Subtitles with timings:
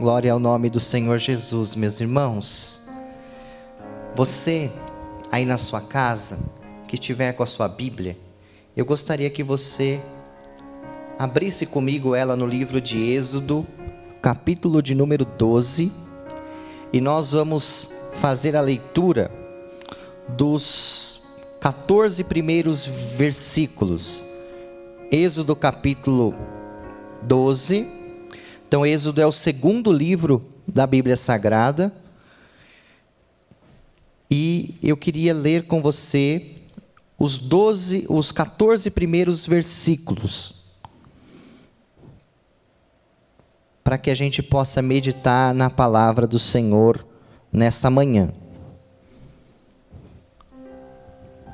[0.00, 2.80] Glória ao nome do Senhor Jesus, meus irmãos.
[4.14, 4.70] Você
[5.30, 6.38] aí na sua casa,
[6.88, 8.16] que estiver com a sua Bíblia,
[8.74, 10.00] eu gostaria que você
[11.18, 13.66] abrisse comigo ela no livro de Êxodo,
[14.22, 15.92] capítulo de número 12,
[16.90, 19.30] e nós vamos fazer a leitura
[20.26, 21.20] dos
[21.60, 24.24] 14 primeiros versículos.
[25.12, 26.34] Êxodo capítulo
[27.20, 27.99] 12
[28.70, 31.92] então, Êxodo é o segundo livro da Bíblia Sagrada.
[34.30, 36.54] E eu queria ler com você
[37.18, 40.54] os 12, os 14 primeiros versículos.
[43.82, 47.04] Para que a gente possa meditar na palavra do Senhor
[47.52, 48.32] nesta manhã.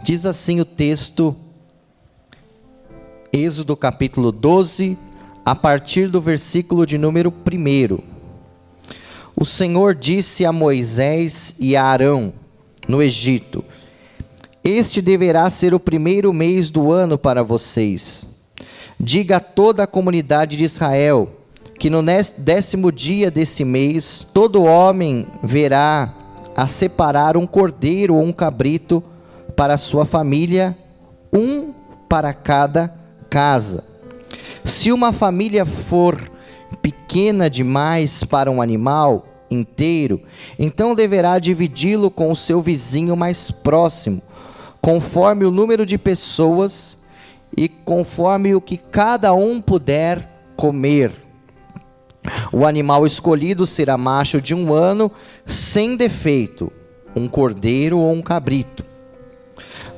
[0.03, 1.35] Diz assim o texto,
[3.33, 4.99] Êxodo capítulo 12,
[5.47, 7.99] a partir do versículo de número 1.
[9.37, 12.33] O Senhor disse a Moisés e a Arão,
[12.89, 13.65] no Egito:
[14.65, 18.27] Este deverá ser o primeiro mês do ano para vocês.
[18.99, 21.31] Diga a toda a comunidade de Israel
[21.79, 22.03] que no
[22.39, 26.13] décimo dia desse mês, todo homem verá
[26.57, 29.05] a separar um cordeiro ou um cabrito
[29.55, 30.77] para sua família,
[31.33, 31.73] um
[32.09, 32.93] para cada
[33.29, 33.96] casa
[34.65, 36.31] se uma família for
[36.83, 40.21] pequena demais para um animal inteiro,
[40.59, 44.21] então deverá dividi-lo com o seu vizinho mais próximo,
[44.81, 46.99] conforme o número de pessoas
[47.57, 51.13] e conforme o que cada um puder comer.
[52.53, 55.11] O animal escolhido será macho de um ano,
[55.45, 56.73] sem defeito,
[57.15, 58.85] um cordeiro ou um cabrito.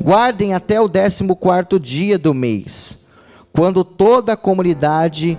[0.01, 3.08] Guardem até o décimo quarto dia do mês
[3.53, 5.39] quando toda a comunidade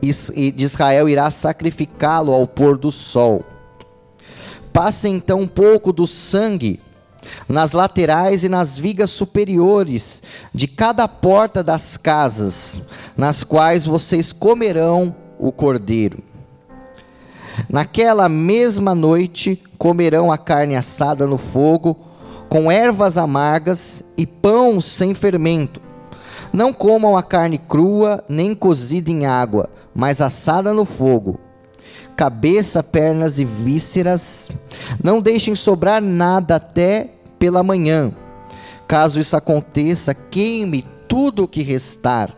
[0.00, 3.44] de Israel irá sacrificá-lo ao pôr do sol.
[4.72, 6.80] Passe então um pouco do sangue
[7.48, 10.22] nas laterais e nas vigas superiores
[10.54, 12.80] de cada porta das casas,
[13.16, 16.22] nas quais vocês comerão o cordeiro.
[17.68, 21.96] Naquela mesma noite comerão a carne assada no fogo,
[22.48, 25.85] com ervas amargas e pão sem fermento
[26.52, 31.40] não comam a carne crua, nem cozida em água, mas assada no fogo.
[32.16, 34.50] Cabeça, pernas e vísceras.
[35.02, 38.12] Não deixem sobrar nada até pela manhã.
[38.88, 42.34] Caso isso aconteça, queime tudo o que restar.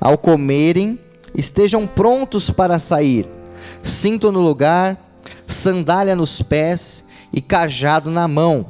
[0.00, 0.98] Ao comerem,
[1.34, 3.28] estejam prontos para sair.
[3.82, 4.98] Cinto no lugar,
[5.46, 8.66] sandália nos pés e cajado na mão.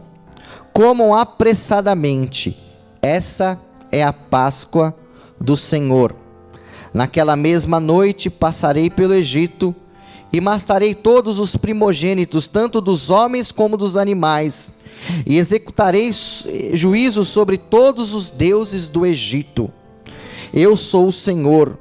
[0.73, 2.59] Comam apressadamente.
[3.01, 3.59] Essa
[3.95, 4.93] é a Páscoa
[5.41, 6.17] do Senhor.
[6.93, 9.75] Naquela mesma noite passarei pelo Egito
[10.33, 14.73] e matarei todos os primogênitos, tanto dos homens como dos animais,
[15.25, 16.11] e executarei
[16.73, 19.71] juízo sobre todos os deuses do Egito.
[20.53, 21.79] Eu sou o Senhor.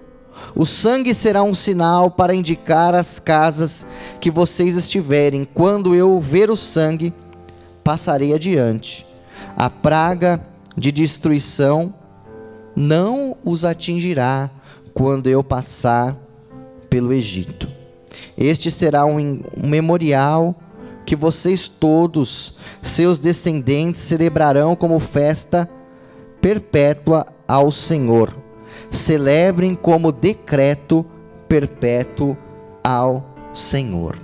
[0.55, 3.87] O sangue será um sinal para indicar as casas
[4.21, 5.47] que vocês estiverem.
[5.51, 7.11] Quando eu ver o sangue,
[7.83, 9.03] passarei adiante.
[9.55, 10.45] A praga
[10.77, 11.93] de destruição
[12.75, 14.49] não os atingirá
[14.93, 16.17] quando eu passar
[16.89, 17.67] pelo Egito.
[18.37, 20.55] Este será um, memorial
[21.05, 25.69] que vocês todos, seus descendentes, celebrarão como festa
[26.41, 28.35] perpétua ao Senhor.
[28.89, 31.05] Celebrem como decreto
[31.47, 32.37] perpétuo
[32.83, 34.17] ao Senhor.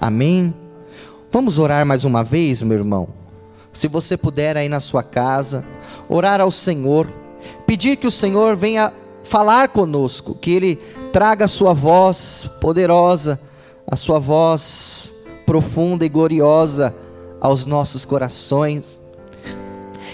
[0.00, 0.54] Amém?
[1.30, 3.08] Vamos orar mais uma vez, meu irmão?
[3.72, 5.64] Se você puder aí na sua casa,
[6.08, 7.06] orar ao Senhor
[7.66, 8.92] pedir que o Senhor venha
[9.24, 10.76] falar conosco, que Ele
[11.12, 13.40] traga a sua voz poderosa,
[13.86, 15.12] a sua voz
[15.44, 16.94] profunda e gloriosa
[17.40, 19.02] aos nossos corações,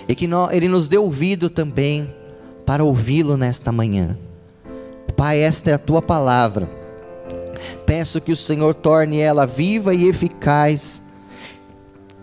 [0.09, 2.13] e que Ele nos dê ouvido também
[2.67, 4.17] para ouvi-lo nesta manhã.
[5.17, 6.69] Pai, esta é a tua palavra.
[7.87, 11.01] Peço que o Senhor torne ela viva e eficaz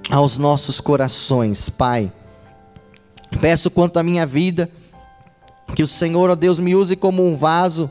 [0.09, 2.11] aos nossos corações, Pai.
[3.39, 4.69] Peço quanto à minha vida,
[5.75, 7.89] que o Senhor, ó Deus, me use como um vaso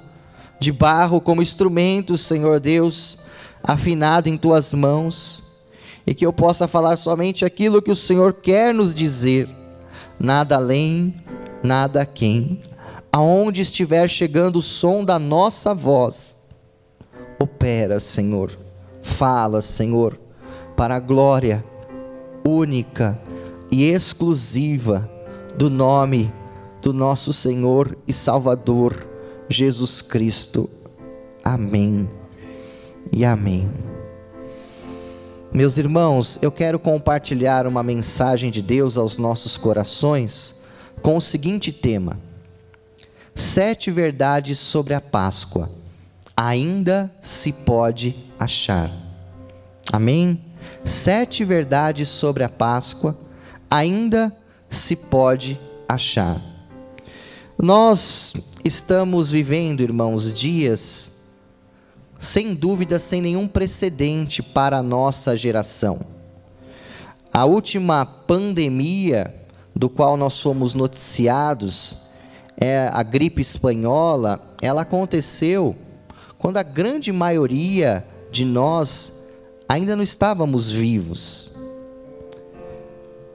[0.59, 3.19] de barro, como instrumento, Senhor Deus,
[3.63, 5.45] afinado em tuas mãos,
[6.07, 9.49] e que eu possa falar somente aquilo que o Senhor quer nos dizer,
[10.19, 11.15] nada além,
[11.63, 12.63] nada quem.
[13.13, 16.37] Aonde estiver chegando o som da nossa voz,
[17.39, 18.59] opera, Senhor,
[19.03, 20.19] fala, Senhor,
[20.77, 21.65] para a glória
[22.45, 23.21] única
[23.71, 25.09] e exclusiva
[25.57, 26.33] do nome
[26.89, 29.07] do nosso Senhor e Salvador
[29.47, 30.71] Jesus Cristo.
[31.45, 32.09] Amém.
[33.13, 33.71] e amém.
[35.53, 40.59] Meus irmãos, eu quero compartilhar uma mensagem de Deus aos nossos corações
[41.03, 42.19] com o seguinte tema:
[43.35, 45.69] Sete verdades sobre a Páscoa.
[46.35, 48.91] Ainda se pode achar.
[49.93, 50.43] Amém?
[50.87, 53.19] Sete verdades sobre a Páscoa.
[53.71, 54.35] Ainda
[54.71, 56.58] se pode achar.
[57.61, 58.35] Nós
[58.65, 61.11] estamos vivendo, irmãos, dias
[62.21, 66.01] sem dúvida, sem nenhum precedente para a nossa geração.
[67.33, 69.35] A última pandemia
[69.75, 71.97] do qual nós fomos noticiados,
[72.57, 75.75] é a gripe espanhola, ela aconteceu
[76.39, 79.13] quando a grande maioria de nós
[79.69, 81.57] ainda não estávamos vivos.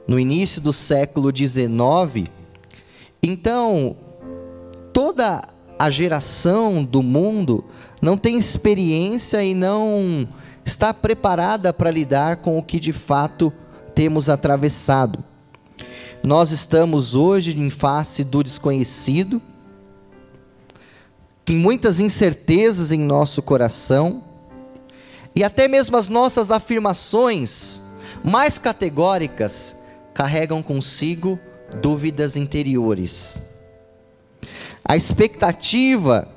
[0.08, 2.30] No início do século XIX,
[3.22, 3.96] então
[5.14, 5.44] toda
[5.78, 7.64] a geração do mundo
[8.02, 10.28] não tem experiência e não
[10.64, 13.52] está preparada para lidar com o que de fato
[13.94, 15.22] temos atravessado.
[16.20, 19.40] Nós estamos hoje em face do desconhecido,
[21.44, 24.24] tem muitas incertezas em nosso coração,
[25.36, 27.80] e até mesmo as nossas afirmações
[28.24, 29.76] mais categóricas
[30.12, 31.38] carregam consigo
[31.80, 33.53] dúvidas interiores.
[34.84, 36.28] A expectativa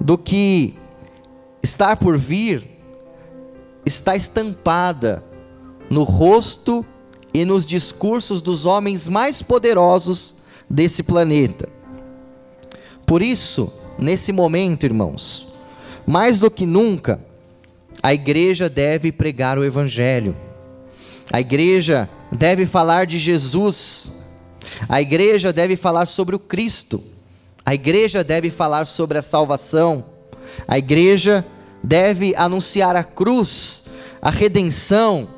[0.00, 0.74] do que
[1.62, 2.62] estar por vir
[3.86, 5.22] está estampada
[5.90, 6.84] no rosto
[7.32, 10.34] e nos discursos dos homens mais poderosos
[10.68, 11.68] desse planeta.
[13.06, 15.48] Por isso, nesse momento, irmãos,
[16.06, 17.20] mais do que nunca,
[18.02, 20.36] a igreja deve pregar o Evangelho,
[21.32, 24.12] a igreja deve falar de Jesus,
[24.88, 27.02] a igreja deve falar sobre o Cristo,
[27.64, 30.04] a igreja deve falar sobre a salvação,
[30.68, 31.44] a igreja
[31.82, 33.84] deve anunciar a cruz,
[34.20, 35.28] a redenção,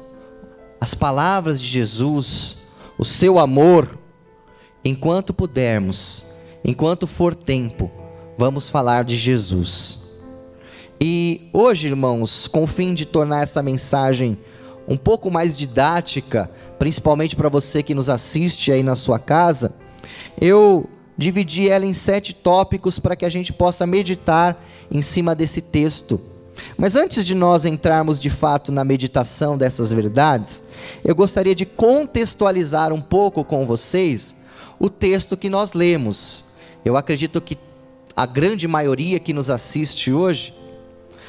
[0.81, 2.59] as palavras de Jesus,
[2.99, 3.99] o seu amor.
[4.85, 6.25] Enquanto pudermos,
[6.65, 7.91] enquanto for tempo,
[8.39, 10.05] vamos falar de Jesus.
[11.01, 14.39] E hoje, irmãos, com o fim de tornar essa mensagem
[14.89, 19.75] um pouco mais didática, principalmente para você que nos assiste aí na sua casa,
[20.41, 25.61] eu dividi ela em sete tópicos para que a gente possa meditar em cima desse
[25.61, 26.21] texto.
[26.77, 30.63] Mas antes de nós entrarmos de fato na meditação dessas verdades,
[31.05, 34.35] eu gostaria de contextualizar um pouco com vocês
[34.79, 36.45] o texto que nós lemos.
[36.85, 37.59] Eu acredito que
[38.15, 40.55] a grande maioria que nos assiste hoje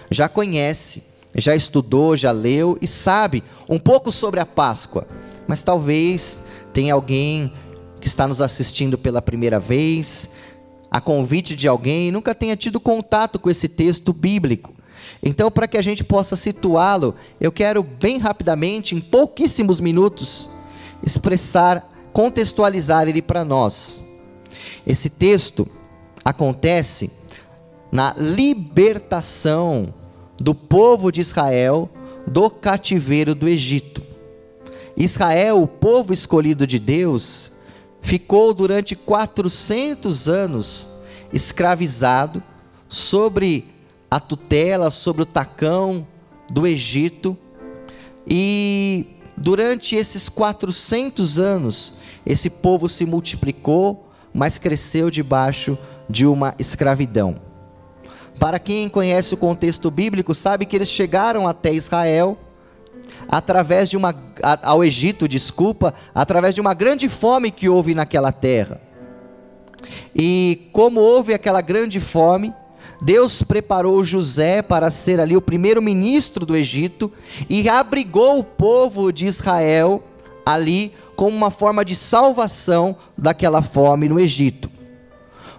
[0.10, 1.04] já conhece,
[1.36, 5.08] já estudou, já leu e sabe um pouco sobre a Páscoa,
[5.46, 6.42] mas talvez
[6.74, 7.52] tenha alguém
[8.00, 10.30] que está nos assistindo pela primeira vez,
[10.90, 14.74] a convite de alguém, nunca tenha tido contato com esse texto bíblico.
[15.22, 20.50] Então, para que a gente possa situá-lo, eu quero bem rapidamente, em pouquíssimos minutos,
[21.04, 24.02] expressar, contextualizar ele para nós.
[24.86, 25.68] Esse texto
[26.24, 27.12] acontece
[27.92, 29.94] na libertação
[30.40, 31.90] do povo de Israel
[32.26, 34.02] do cativeiro do Egito.
[34.96, 37.52] Israel, o povo escolhido de Deus,
[38.08, 40.88] ficou durante 400 anos
[41.34, 42.42] escravizado
[42.88, 43.66] sobre
[44.10, 46.08] a tutela sobre o tacão
[46.50, 47.38] do Egito.
[48.26, 51.94] E durante esses 400 anos,
[52.26, 55.78] esse povo se multiplicou, mas cresceu debaixo
[56.10, 57.36] de uma escravidão.
[58.40, 62.38] Para quem conhece o contexto bíblico, sabe que eles chegaram até Israel
[63.28, 64.16] através de uma
[64.62, 68.80] ao Egito, desculpa, através de uma grande fome que houve naquela terra.
[70.16, 72.54] E como houve aquela grande fome,
[73.02, 77.12] Deus preparou José para ser ali o primeiro ministro do Egito
[77.50, 80.04] e abrigou o povo de Israel
[80.46, 84.70] ali como uma forma de salvação daquela fome no Egito.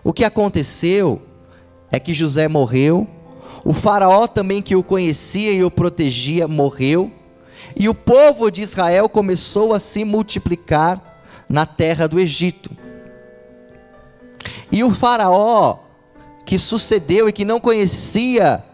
[0.03, 1.23] O que aconteceu
[1.91, 3.07] é que José morreu,
[3.65, 7.11] o faraó também que o conhecia e o protegia morreu,
[7.77, 12.71] e o povo de Israel começou a se multiplicar na terra do Egito.
[14.71, 15.79] E o faraó
[16.45, 18.65] que sucedeu e que não conhecia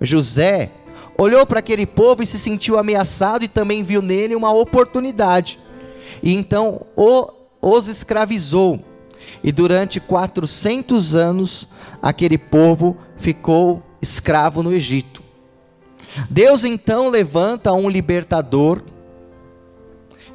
[0.00, 0.72] José,
[1.16, 5.60] olhou para aquele povo e se sentiu ameaçado e também viu nele uma oportunidade.
[6.22, 7.30] E então o,
[7.60, 8.80] os escravizou.
[9.44, 11.68] E durante 400 anos
[12.02, 15.22] aquele povo ficou escravo no Egito.
[16.28, 18.82] Deus então levanta um libertador,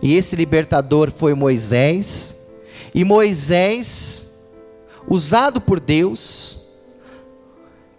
[0.01, 2.35] e esse libertador foi Moisés,
[2.93, 4.29] e Moisés,
[5.07, 6.65] usado por Deus,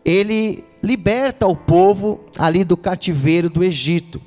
[0.05, 4.21] ele liberta o povo ali do cativeiro do Egito.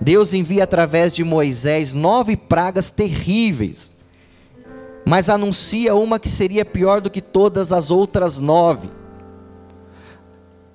[0.00, 3.92] Deus envia através de Moisés nove pragas terríveis,
[5.06, 8.90] mas anuncia uma que seria pior do que todas as outras nove: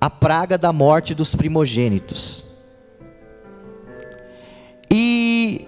[0.02, 2.44] a praga da morte dos primogênitos.
[4.90, 5.64] E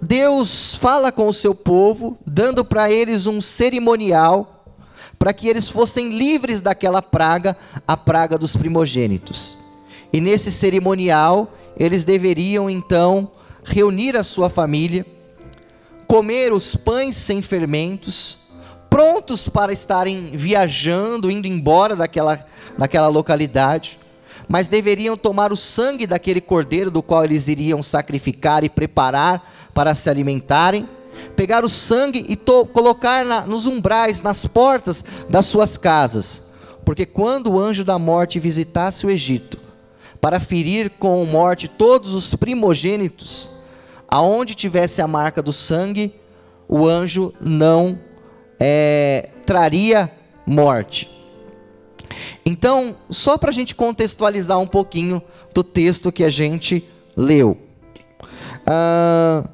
[0.00, 4.64] Deus fala com o seu povo, dando para eles um cerimonial,
[5.18, 9.58] para que eles fossem livres daquela praga, a praga dos primogênitos.
[10.12, 13.32] E nesse cerimonial, eles deveriam então
[13.64, 15.04] reunir a sua família,
[16.06, 18.38] comer os pães sem fermentos,
[18.92, 22.44] prontos para estarem viajando, indo embora daquela,
[22.76, 23.98] daquela localidade
[24.48, 29.94] mas deveriam tomar o sangue daquele cordeiro do qual eles iriam sacrificar e preparar para
[29.94, 30.86] se alimentarem,
[31.34, 36.42] pegar o sangue e colocar na, nos umbrais, nas portas das suas casas,
[36.84, 39.58] porque quando o anjo da morte visitasse o Egito,
[40.20, 43.48] para ferir com morte todos os primogênitos,
[44.06, 46.14] aonde tivesse a marca do sangue,
[46.68, 47.98] o anjo não
[48.64, 50.08] é, traria
[50.46, 51.10] morte.
[52.46, 55.20] Então, só para a gente contextualizar um pouquinho
[55.52, 57.58] do texto que a gente leu.
[58.62, 59.48] Uh,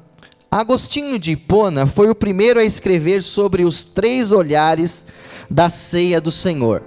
[0.51, 5.07] Agostinho de Hipona foi o primeiro a escrever sobre os três olhares
[5.49, 6.83] da ceia do Senhor,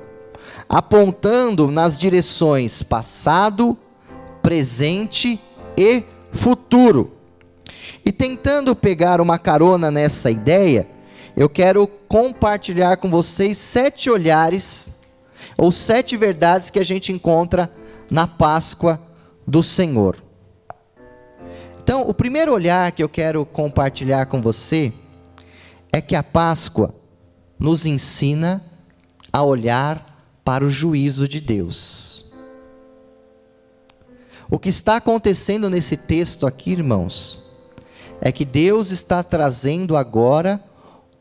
[0.69, 3.77] apontando nas direções passado,
[4.41, 5.41] presente
[5.77, 7.11] e futuro.
[8.05, 10.87] E tentando pegar uma carona nessa ideia,
[11.37, 14.91] eu quero compartilhar com vocês sete olhares
[15.57, 17.73] ou sete verdades que a gente encontra
[18.11, 19.01] na Páscoa
[19.47, 20.23] do Senhor.
[21.83, 24.93] Então, o primeiro olhar que eu quero compartilhar com você
[25.91, 26.95] é que a Páscoa
[27.59, 28.65] nos ensina
[29.33, 32.33] a olhar para o juízo de Deus.
[34.51, 37.43] O que está acontecendo nesse texto aqui, irmãos,
[38.21, 40.63] é que Deus está trazendo agora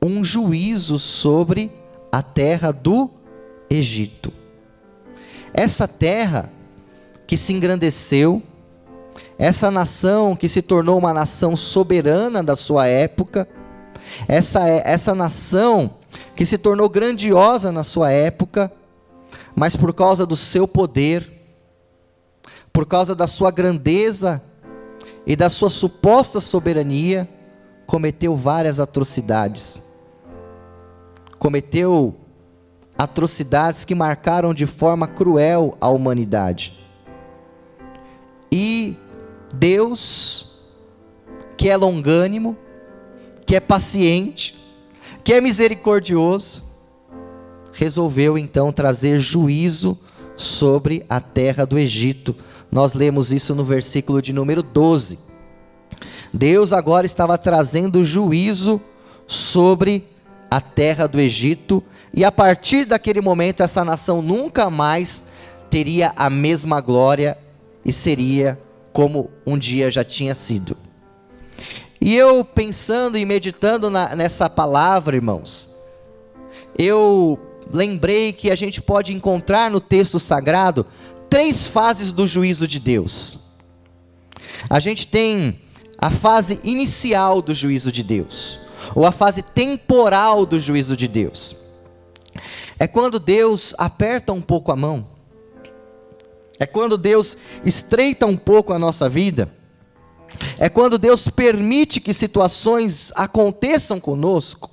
[0.03, 1.71] um juízo sobre
[2.11, 3.07] a terra do
[3.69, 4.33] Egito.
[5.53, 6.49] Essa terra
[7.27, 8.41] que se engrandeceu,
[9.37, 13.47] essa nação que se tornou uma nação soberana da sua época,
[14.27, 15.91] essa, essa nação
[16.35, 18.71] que se tornou grandiosa na sua época,
[19.55, 21.29] mas por causa do seu poder,
[22.73, 24.41] por causa da sua grandeza
[25.27, 27.29] e da sua suposta soberania,
[27.85, 29.90] cometeu várias atrocidades.
[31.41, 32.15] Cometeu
[32.95, 36.77] atrocidades que marcaram de forma cruel a humanidade.
[38.51, 38.95] E
[39.51, 40.51] Deus,
[41.57, 42.55] que é longânimo,
[43.43, 44.55] que é paciente,
[45.23, 46.63] que é misericordioso,
[47.73, 49.97] resolveu então trazer juízo
[50.37, 52.35] sobre a terra do Egito.
[52.71, 55.17] Nós lemos isso no versículo de número 12.
[56.31, 58.79] Deus agora estava trazendo juízo
[59.25, 60.07] sobre
[60.51, 61.81] a terra do Egito,
[62.13, 65.23] e a partir daquele momento essa nação nunca mais
[65.69, 67.37] teria a mesma glória
[67.85, 70.75] e seria como um dia já tinha sido.
[72.01, 75.73] E eu pensando e meditando na, nessa palavra, irmãos,
[76.77, 77.39] eu
[77.71, 80.85] lembrei que a gente pode encontrar no texto sagrado
[81.29, 83.39] três fases do juízo de Deus.
[84.69, 85.61] A gente tem
[85.97, 88.59] a fase inicial do juízo de Deus
[88.95, 91.55] ou a fase temporal do juízo de Deus.
[92.79, 95.07] É quando Deus aperta um pouco a mão,
[96.59, 97.35] é quando Deus
[97.65, 99.51] estreita um pouco a nossa vida,
[100.57, 104.69] é quando Deus permite que situações aconteçam conosco,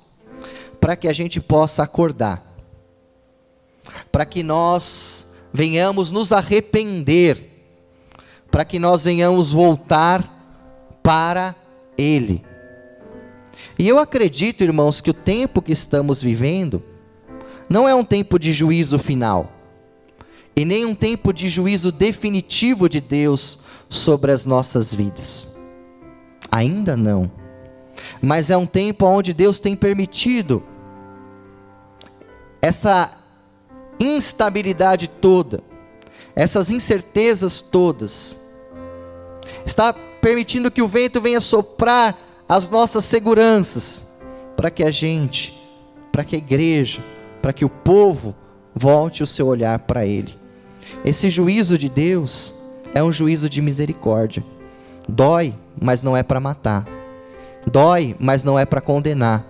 [0.79, 2.43] para que a gente possa acordar,
[4.11, 7.65] para que nós venhamos nos arrepender,
[8.49, 10.39] para que nós venhamos voltar
[11.03, 11.55] para
[11.97, 12.43] Ele.
[13.79, 16.83] E eu acredito, irmãos, que o tempo que estamos vivendo
[17.69, 19.53] não é um tempo de juízo final,
[20.53, 23.57] e nem um tempo de juízo definitivo de Deus
[23.87, 25.47] sobre as nossas vidas.
[26.51, 27.31] Ainda não.
[28.21, 30.61] Mas é um tempo onde Deus tem permitido
[32.61, 33.17] essa
[33.97, 35.63] instabilidade toda,
[36.35, 38.37] essas incertezas todas.
[39.65, 42.17] Está permitindo que o vento venha soprar
[42.49, 44.03] as nossas seguranças,
[44.57, 45.55] para que a gente,
[46.11, 47.03] para que a igreja,
[47.43, 48.35] para que o povo
[48.73, 50.35] volte o seu olhar para Ele.
[51.05, 52.55] Esse juízo de Deus
[52.95, 54.43] é um juízo de misericórdia.
[55.07, 56.87] Dói, mas não é para matar.
[57.71, 59.45] Dói, mas não é para condenar.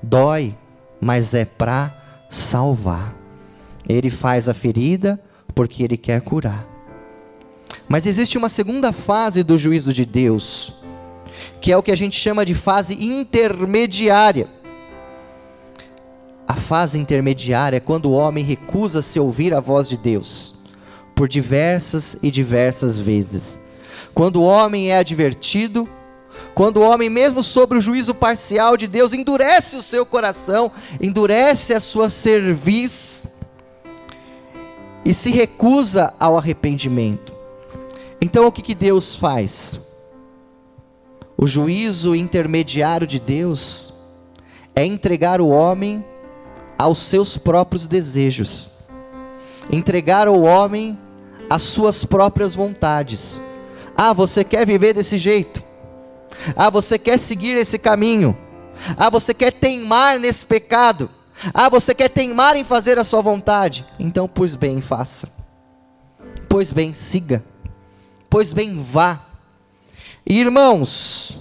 [0.00, 0.54] Dói,
[1.00, 1.92] mas é para
[2.30, 3.16] salvar.
[3.88, 5.20] Ele faz a ferida
[5.56, 6.64] porque Ele quer curar.
[7.88, 10.74] Mas existe uma segunda fase do juízo de Deus,
[11.60, 14.48] que é o que a gente chama de fase intermediária.
[16.46, 20.54] A fase intermediária é quando o homem recusa se ouvir a voz de Deus,
[21.14, 23.60] por diversas e diversas vezes.
[24.14, 25.88] Quando o homem é advertido,
[26.54, 31.74] quando o homem, mesmo sobre o juízo parcial de Deus, endurece o seu coração, endurece
[31.74, 33.26] a sua cerviz
[35.04, 37.32] e se recusa ao arrependimento.
[38.20, 39.80] Então o que, que Deus faz?
[41.40, 43.94] O juízo intermediário de Deus
[44.74, 46.04] é entregar o homem
[46.76, 48.72] aos seus próprios desejos,
[49.70, 50.98] entregar o homem
[51.48, 53.40] às suas próprias vontades.
[53.96, 55.62] Ah, você quer viver desse jeito?
[56.56, 58.36] Ah, você quer seguir esse caminho?
[58.96, 61.08] Ah, você quer teimar nesse pecado?
[61.54, 63.86] Ah, você quer teimar em fazer a sua vontade?
[63.96, 65.28] Então, pois bem, faça.
[66.48, 67.44] Pois bem, siga.
[68.28, 69.27] Pois bem, vá.
[70.30, 71.38] Irmãos,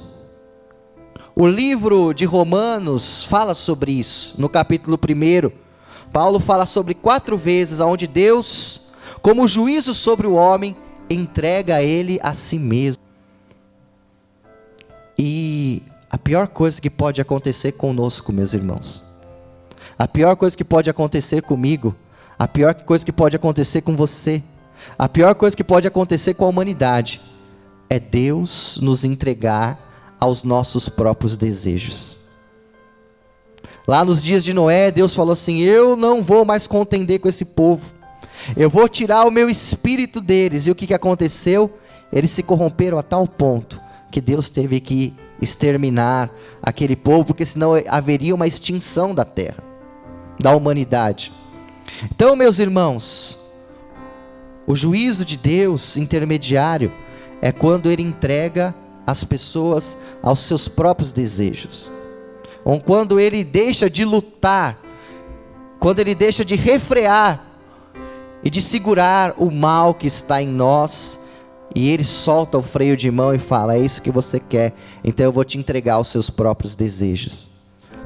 [1.36, 5.51] o livro de Romanos fala sobre isso, no capítulo 1.
[6.10, 8.79] Paulo fala sobre quatro vezes onde Deus,
[9.22, 10.74] como juízo sobre o homem,
[11.10, 13.03] entrega ele a si mesmo.
[15.20, 19.03] E a pior coisa que pode acontecer conosco, meus irmãos,
[20.00, 21.94] a pior coisa que pode acontecer comigo,
[22.39, 24.41] a pior coisa que pode acontecer com você,
[24.98, 27.20] a pior coisa que pode acontecer com a humanidade,
[27.89, 32.20] é Deus nos entregar aos nossos próprios desejos.
[33.88, 37.46] Lá nos dias de Noé, Deus falou assim: Eu não vou mais contender com esse
[37.46, 37.91] povo,
[38.56, 40.67] eu vou tirar o meu espírito deles.
[40.67, 41.72] E o que, que aconteceu?
[42.12, 46.29] Eles se corromperam a tal ponto que Deus teve que exterminar
[46.62, 49.63] aquele povo, porque senão haveria uma extinção da terra,
[50.39, 51.32] da humanidade.
[52.06, 53.38] Então, meus irmãos,
[54.65, 56.91] o juízo de Deus intermediário
[57.41, 58.74] é quando ele entrega
[59.05, 61.92] as pessoas aos seus próprios desejos,
[62.64, 64.77] ou quando ele deixa de lutar,
[65.79, 67.46] quando ele deixa de refrear
[68.44, 71.20] e de segurar o mal que está em nós
[71.75, 75.25] e ele solta o freio de mão e fala: É isso que você quer, então
[75.25, 77.50] eu vou te entregar aos seus próprios desejos.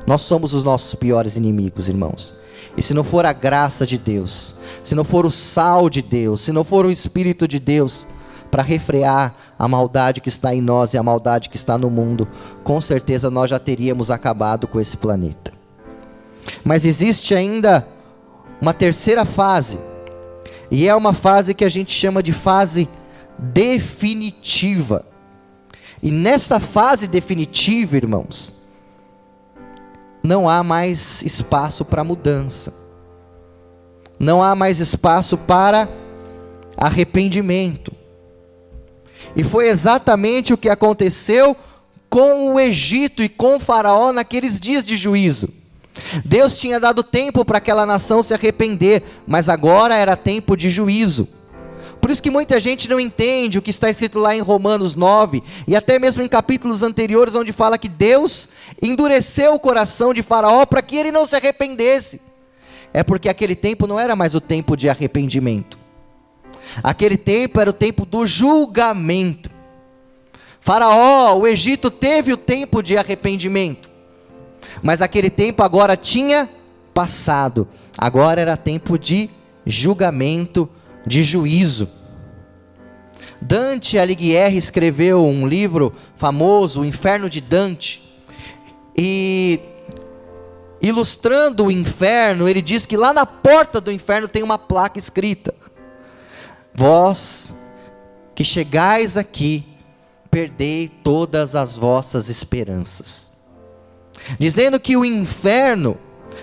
[0.05, 2.35] Nós somos os nossos piores inimigos, irmãos.
[2.75, 6.41] E se não for a graça de Deus, se não for o sal de Deus,
[6.41, 8.07] se não for o Espírito de Deus
[8.51, 12.27] para refrear a maldade que está em nós e a maldade que está no mundo,
[12.63, 15.53] com certeza nós já teríamos acabado com esse planeta.
[16.63, 17.87] Mas existe ainda
[18.59, 19.79] uma terceira fase,
[20.69, 22.87] e é uma fase que a gente chama de fase
[23.37, 25.05] definitiva.
[26.01, 28.55] E nessa fase definitiva, irmãos,
[30.23, 32.73] não há mais espaço para mudança.
[34.19, 35.89] Não há mais espaço para
[36.77, 37.91] arrependimento.
[39.35, 41.55] E foi exatamente o que aconteceu
[42.09, 45.49] com o Egito e com o Faraó naqueles dias de juízo.
[46.25, 51.27] Deus tinha dado tempo para aquela nação se arrepender, mas agora era tempo de juízo.
[52.01, 55.43] Por isso que muita gente não entende o que está escrito lá em Romanos 9
[55.67, 58.49] e até mesmo em capítulos anteriores onde fala que Deus
[58.81, 62.19] endureceu o coração de Faraó para que ele não se arrependesse.
[62.91, 65.80] É porque aquele tempo não era mais o tempo de arrependimento.
[66.83, 69.49] Aquele tempo era o tempo do julgamento.
[70.59, 73.89] Faraó, o Egito teve o tempo de arrependimento.
[74.81, 76.49] Mas aquele tempo agora tinha
[76.93, 77.67] passado.
[77.97, 79.29] Agora era tempo de
[79.65, 80.69] julgamento
[81.05, 81.89] de juízo.
[83.41, 88.01] Dante Alighieri escreveu um livro famoso, O Inferno de Dante,
[88.95, 89.59] e
[90.81, 95.55] ilustrando o inferno, ele diz que lá na porta do inferno tem uma placa escrita:
[96.73, 97.55] Vós
[98.33, 99.65] que chegais aqui,
[100.29, 103.29] perdei todas as vossas esperanças.
[104.39, 105.97] Dizendo que o inferno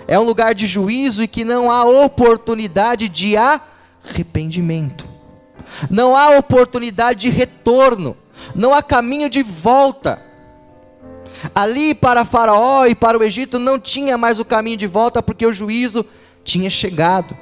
[0.06, 5.06] é um lugar de juízo e que não há oportunidade de arrependimento.
[5.90, 8.16] Não há oportunidade de retorno,
[8.54, 10.22] não há caminho de volta.
[11.54, 15.46] Ali para Faraó e para o Egito não tinha mais o caminho de volta porque
[15.46, 16.04] o juízo
[16.42, 17.36] tinha chegado.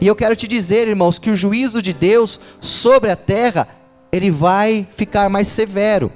[0.00, 3.68] E eu quero te dizer, irmãos, que o juízo de Deus sobre a terra,
[4.10, 6.12] ele vai ficar mais severo.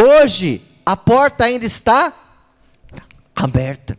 [0.00, 2.12] Hoje, a porta ainda está
[3.34, 3.98] aberta.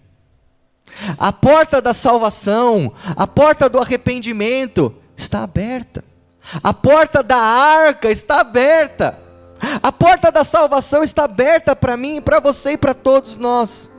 [1.17, 6.03] A porta da salvação, a porta do arrependimento está aberta.
[6.63, 9.19] A porta da arca está aberta.
[9.81, 13.89] A porta da salvação está aberta para mim, para você e para todos nós.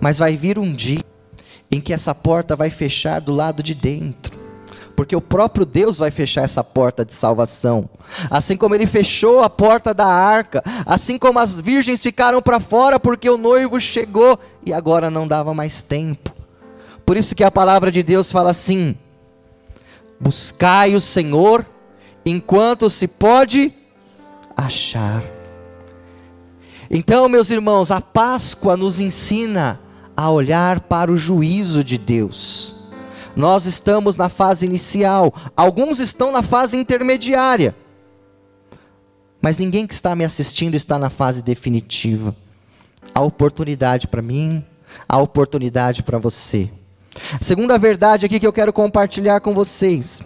[0.00, 1.07] Mas vai vir um dia
[1.70, 4.38] em que essa porta vai fechar do lado de dentro.
[4.96, 7.88] Porque o próprio Deus vai fechar essa porta de salvação.
[8.30, 12.98] Assim como ele fechou a porta da arca, assim como as virgens ficaram para fora
[12.98, 16.34] porque o noivo chegou e agora não dava mais tempo.
[17.06, 18.96] Por isso que a palavra de Deus fala assim:
[20.18, 21.64] Buscai o Senhor
[22.24, 23.72] enquanto se pode
[24.56, 25.22] achar.
[26.90, 29.78] Então, meus irmãos, a Páscoa nos ensina
[30.18, 32.74] a olhar para o juízo de Deus.
[33.36, 37.72] Nós estamos na fase inicial, alguns estão na fase intermediária,
[39.40, 42.34] mas ninguém que está me assistindo está na fase definitiva.
[43.14, 44.64] Há oportunidade para mim,
[45.08, 46.68] há oportunidade para você.
[47.40, 50.20] A segunda verdade aqui que eu quero compartilhar com vocês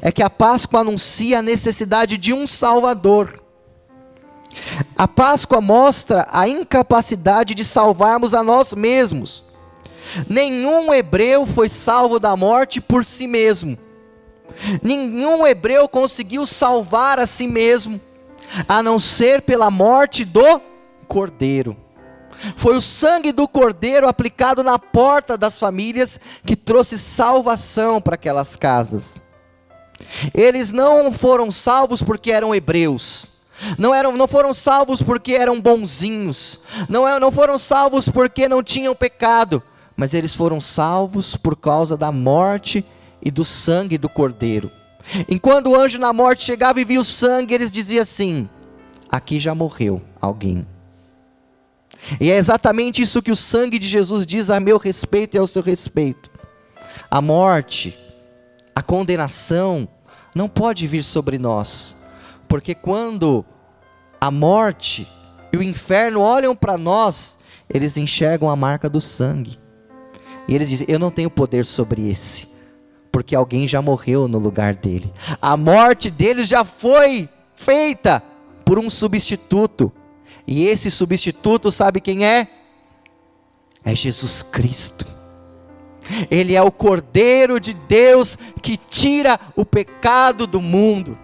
[0.00, 3.42] é que a Páscoa anuncia a necessidade de um Salvador.
[4.96, 9.44] A Páscoa mostra a incapacidade de salvarmos a nós mesmos.
[10.28, 13.78] Nenhum hebreu foi salvo da morte por si mesmo.
[14.82, 18.00] Nenhum hebreu conseguiu salvar a si mesmo,
[18.68, 20.60] a não ser pela morte do
[21.08, 21.76] cordeiro.
[22.56, 28.56] Foi o sangue do cordeiro aplicado na porta das famílias que trouxe salvação para aquelas
[28.56, 29.20] casas.
[30.32, 33.33] Eles não foram salvos porque eram hebreus.
[33.78, 36.60] Não, eram, não foram salvos porque eram bonzinhos.
[36.88, 39.62] Não, é, não foram salvos porque não tinham pecado.
[39.96, 42.84] Mas eles foram salvos por causa da morte
[43.22, 44.70] e do sangue do cordeiro.
[45.28, 48.48] Enquanto o anjo na morte chegava e via o sangue, eles diziam assim:
[49.10, 50.66] Aqui já morreu alguém.
[52.20, 55.46] E é exatamente isso que o sangue de Jesus diz a meu respeito e ao
[55.46, 56.30] seu respeito.
[57.10, 57.96] A morte,
[58.74, 59.88] a condenação,
[60.34, 61.96] não pode vir sobre nós,
[62.54, 63.44] porque quando
[64.20, 65.08] a morte
[65.52, 67.36] e o inferno olham para nós,
[67.68, 69.58] eles enxergam a marca do sangue.
[70.46, 72.46] E eles dizem: Eu não tenho poder sobre esse,
[73.10, 75.12] porque alguém já morreu no lugar dele.
[75.42, 78.22] A morte dele já foi feita
[78.64, 79.90] por um substituto.
[80.46, 82.46] E esse substituto, sabe quem é?
[83.84, 85.04] É Jesus Cristo.
[86.30, 91.18] Ele é o Cordeiro de Deus que tira o pecado do mundo.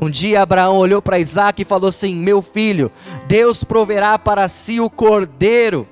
[0.00, 2.90] Um dia Abraão olhou para Isaac e falou assim: Meu filho,
[3.26, 5.86] Deus proverá para si o cordeiro.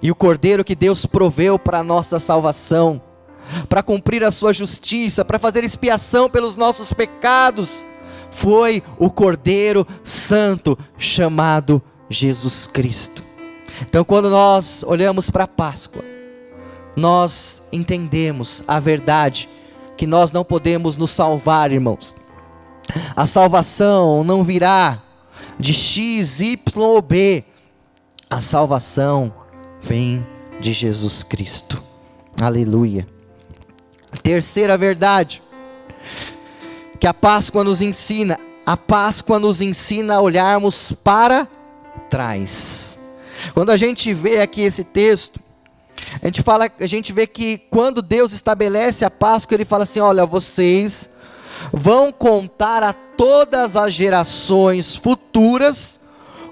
[0.00, 3.00] E o cordeiro que Deus proveu para a nossa salvação,
[3.68, 7.86] para cumprir a sua justiça, para fazer expiação pelos nossos pecados,
[8.30, 13.24] foi o cordeiro santo chamado Jesus Cristo.
[13.82, 16.04] Então, quando nós olhamos para a Páscoa,
[16.94, 19.48] nós entendemos a verdade
[19.96, 22.15] que nós não podemos nos salvar, irmãos.
[23.14, 25.02] A salvação não virá
[25.58, 27.44] de X, Y ou B.
[28.28, 29.32] A salvação
[29.80, 30.26] vem
[30.60, 31.82] de Jesus Cristo.
[32.40, 33.06] Aleluia.
[34.22, 35.42] Terceira verdade
[36.98, 41.46] que a Páscoa nos ensina, a Páscoa nos ensina a olharmos para
[42.08, 42.98] trás.
[43.52, 45.38] Quando a gente vê aqui esse texto,
[46.22, 50.00] a gente fala, a gente vê que quando Deus estabelece a Páscoa, ele fala assim:
[50.00, 51.08] "Olha, vocês
[51.72, 56.00] vão contar a todas as gerações futuras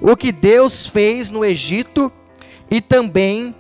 [0.01, 2.13] o que Deus fez no Egito
[2.71, 3.55] e também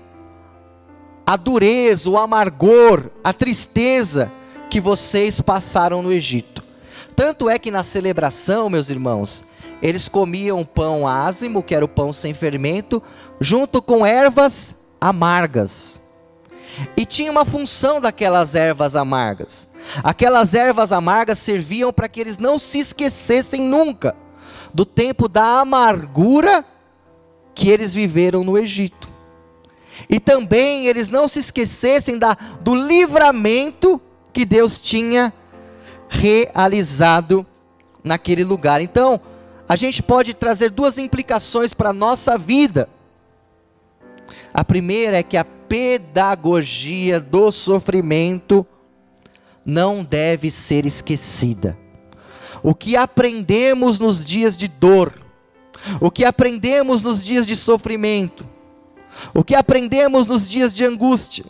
[1.26, 4.30] a dureza, o amargor, a tristeza
[4.68, 6.62] que vocês passaram no Egito.
[7.16, 9.44] Tanto é que na celebração, meus irmãos,
[9.80, 13.02] eles comiam pão ázimo, que era o pão sem fermento,
[13.40, 16.00] junto com ervas amargas.
[16.96, 19.68] E tinha uma função daquelas ervas amargas.
[20.02, 24.16] Aquelas ervas amargas serviam para que eles não se esquecessem nunca
[24.72, 26.64] do tempo da amargura
[27.54, 29.08] que eles viveram no Egito.
[30.08, 34.00] E também eles não se esquecessem da, do livramento
[34.32, 35.32] que Deus tinha
[36.08, 37.46] realizado
[38.02, 38.80] naquele lugar.
[38.80, 39.20] Então,
[39.68, 42.88] a gente pode trazer duas implicações para a nossa vida.
[44.52, 48.66] A primeira é que a pedagogia do sofrimento
[49.64, 51.76] não deve ser esquecida.
[52.62, 55.20] O que aprendemos nos dias de dor,
[56.00, 58.46] o que aprendemos nos dias de sofrimento,
[59.34, 61.44] o que aprendemos nos dias de angústia,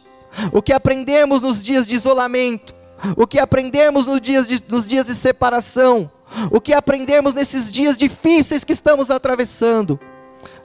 [0.53, 2.74] o que aprendemos nos dias de isolamento,
[3.16, 6.11] o que aprendemos nos dias de, nos dias de separação,
[6.50, 10.00] o que aprendemos nesses dias difíceis que estamos atravessando,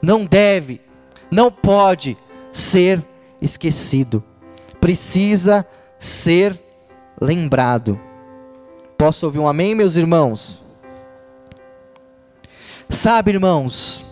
[0.02, 0.82] não deve,
[1.30, 2.18] não pode
[2.52, 3.06] ser
[3.42, 4.24] esquecido,
[4.80, 5.66] precisa
[6.00, 6.60] ser
[7.20, 8.00] lembrado.
[8.98, 10.64] Posso ouvir um amém, meus irmãos?
[12.90, 14.04] Sabe, irmãos,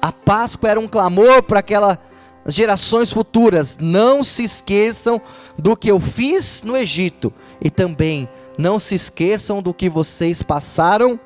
[0.00, 1.98] a Páscoa era um clamor para aquela
[2.44, 5.20] as gerações futuras, não se esqueçam
[5.58, 11.18] do que eu fiz no Egito e também não se esqueçam do que vocês passaram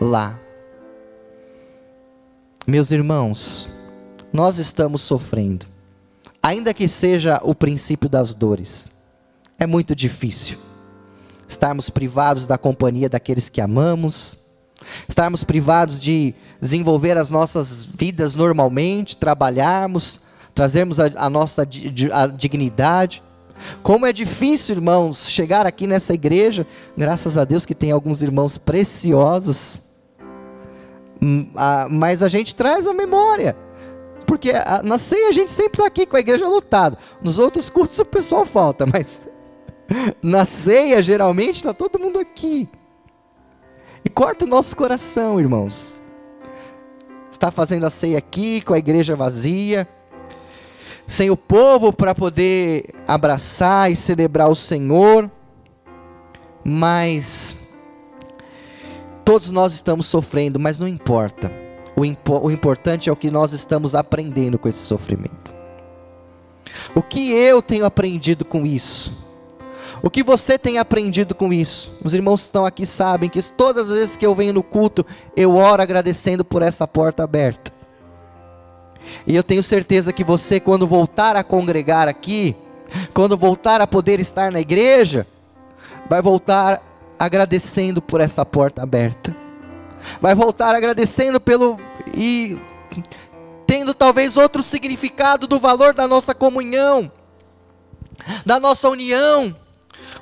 [0.00, 0.38] lá.
[2.66, 3.68] Meus irmãos,
[4.32, 5.66] nós estamos sofrendo,
[6.42, 8.90] ainda que seja o princípio das dores,
[9.58, 10.58] é muito difícil
[11.48, 14.38] estarmos privados da companhia daqueles que amamos,
[15.08, 20.20] estarmos privados de desenvolver as nossas vidas normalmente, trabalharmos,
[20.54, 21.62] trazermos a, a nossa
[22.12, 23.22] a dignidade.
[23.82, 26.66] Como é difícil, irmãos, chegar aqui nessa igreja,
[26.96, 29.80] graças a Deus que tem alguns irmãos preciosos,
[31.22, 31.48] hum,
[31.90, 33.56] mas a gente traz a memória,
[34.26, 34.52] porque
[34.84, 38.04] na ceia a gente sempre está aqui com a igreja lotada, nos outros cultos o
[38.04, 39.26] pessoal falta, mas
[40.22, 42.68] na ceia geralmente está todo mundo aqui,
[44.04, 46.00] e corta o nosso coração, irmãos,
[47.30, 49.88] está fazendo a ceia aqui com a igreja vazia,
[51.06, 55.30] sem o povo para poder abraçar e celebrar o Senhor,
[56.64, 57.56] mas
[59.24, 61.50] todos nós estamos sofrendo, mas não importa.
[61.96, 65.52] O, impo o importante é o que nós estamos aprendendo com esse sofrimento.
[66.94, 69.25] O que eu tenho aprendido com isso?
[70.02, 71.92] O que você tem aprendido com isso?
[72.02, 75.04] Os irmãos que estão aqui sabem que todas as vezes que eu venho no culto,
[75.36, 77.72] eu oro agradecendo por essa porta aberta.
[79.26, 82.56] E eu tenho certeza que você, quando voltar a congregar aqui,
[83.12, 85.26] quando voltar a poder estar na igreja,
[86.08, 86.82] vai voltar
[87.18, 89.34] agradecendo por essa porta aberta.
[90.20, 91.78] Vai voltar agradecendo pelo
[92.14, 92.58] e
[93.66, 97.10] tendo talvez outro significado do valor da nossa comunhão,
[98.44, 99.56] da nossa união,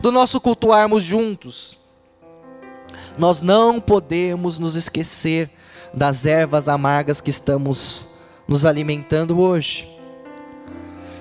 [0.01, 1.79] do nosso cultuarmos juntos.
[3.17, 5.51] Nós não podemos nos esquecer
[5.93, 8.09] das ervas amargas que estamos
[8.47, 9.89] nos alimentando hoje.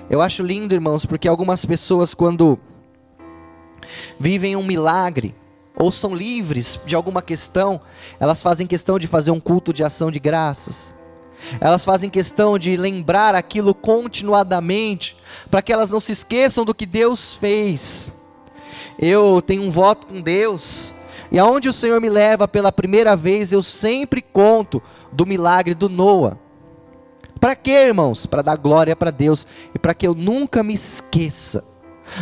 [0.10, 2.60] Eu acho lindo, irmãos, porque algumas pessoas, quando
[4.20, 5.34] vivem um milagre,
[5.76, 7.82] ou são livres de alguma questão,
[8.20, 10.96] elas fazem questão de fazer um culto de ação de graças.
[11.60, 15.18] Elas fazem questão de lembrar aquilo continuadamente,
[15.50, 18.14] para que elas não se esqueçam do que Deus fez.
[18.98, 20.94] Eu tenho um voto com Deus,
[21.32, 24.82] e aonde o Senhor me leva pela primeira vez, eu sempre conto
[25.12, 26.40] do milagre do Noa.
[27.40, 28.26] Para quê, irmãos?
[28.26, 31.66] Para dar glória para Deus e para que eu nunca me esqueça.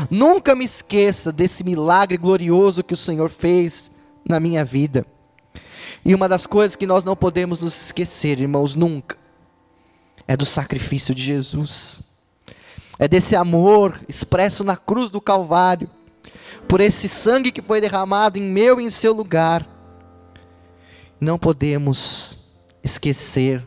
[0.09, 3.91] Nunca me esqueça desse milagre glorioso que o Senhor fez
[4.27, 5.05] na minha vida.
[6.05, 9.17] E uma das coisas que nós não podemos nos esquecer, irmãos, nunca,
[10.27, 12.09] é do sacrifício de Jesus.
[12.97, 15.89] É desse amor expresso na cruz do Calvário,
[16.71, 19.67] por esse sangue que foi derramado em meu e em seu lugar.
[21.19, 22.47] Não podemos
[22.81, 23.62] esquecer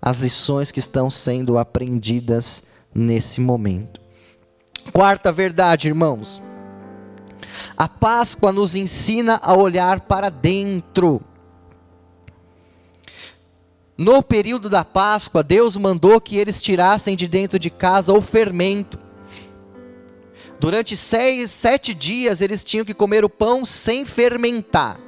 [0.00, 2.62] as lições que estão sendo aprendidas
[2.94, 3.98] nesse momento.
[4.92, 6.42] Quarta verdade, irmãos.
[7.78, 11.22] A Páscoa nos ensina a olhar para dentro.
[13.96, 18.98] No período da Páscoa, Deus mandou que eles tirassem de dentro de casa o fermento.
[20.60, 25.00] Durante seis, sete dias eles tinham que comer o pão sem fermentar.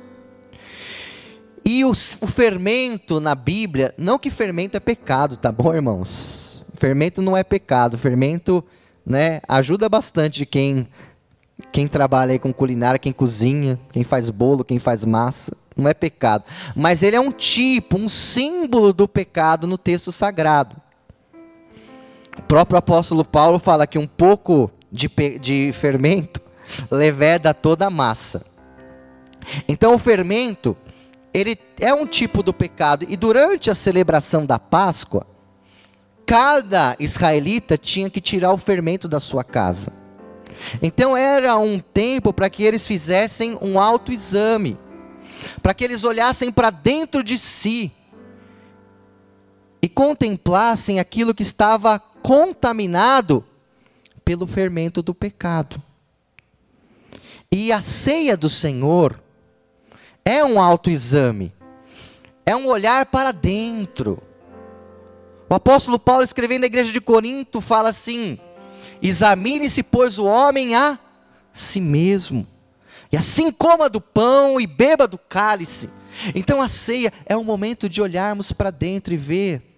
[1.63, 6.65] E o, o, fermento na Bíblia, não que fermento é pecado, tá bom, irmãos?
[6.79, 8.65] Fermento não é pecado, fermento,
[9.05, 10.89] né, ajuda bastante quem
[11.71, 16.45] quem trabalha com culinária, quem cozinha, quem faz bolo, quem faz massa, não é pecado.
[16.75, 20.77] Mas ele é um tipo, um símbolo do pecado no texto sagrado.
[22.37, 26.41] O próprio apóstolo Paulo fala que um pouco de, de fermento
[26.91, 28.45] leveda toda a massa.
[29.67, 30.77] Então o fermento
[31.33, 33.07] ele é um tipo do pecado.
[33.09, 35.27] E durante a celebração da Páscoa,
[36.27, 39.93] cada israelita tinha que tirar o fermento da sua casa.
[40.83, 44.79] Então era um tempo para que eles fizessem um autoexame,
[45.63, 47.91] para que eles olhassem para dentro de si
[49.81, 53.45] e contemplassem aquilo que estava contaminado
[54.25, 55.83] pelo fermento do pecado.
[57.51, 59.21] E a ceia do Senhor
[60.25, 61.53] é um autoexame,
[62.47, 64.23] é um olhar para dentro.
[65.49, 68.39] O apóstolo Paulo, escrevendo na igreja de Corinto, fala assim:
[69.03, 70.99] examine-se, pois, o homem a
[71.53, 72.47] si mesmo,
[73.11, 75.91] e assim coma do pão e beba do cálice.
[76.35, 79.72] Então a ceia é um momento de olharmos para dentro e ver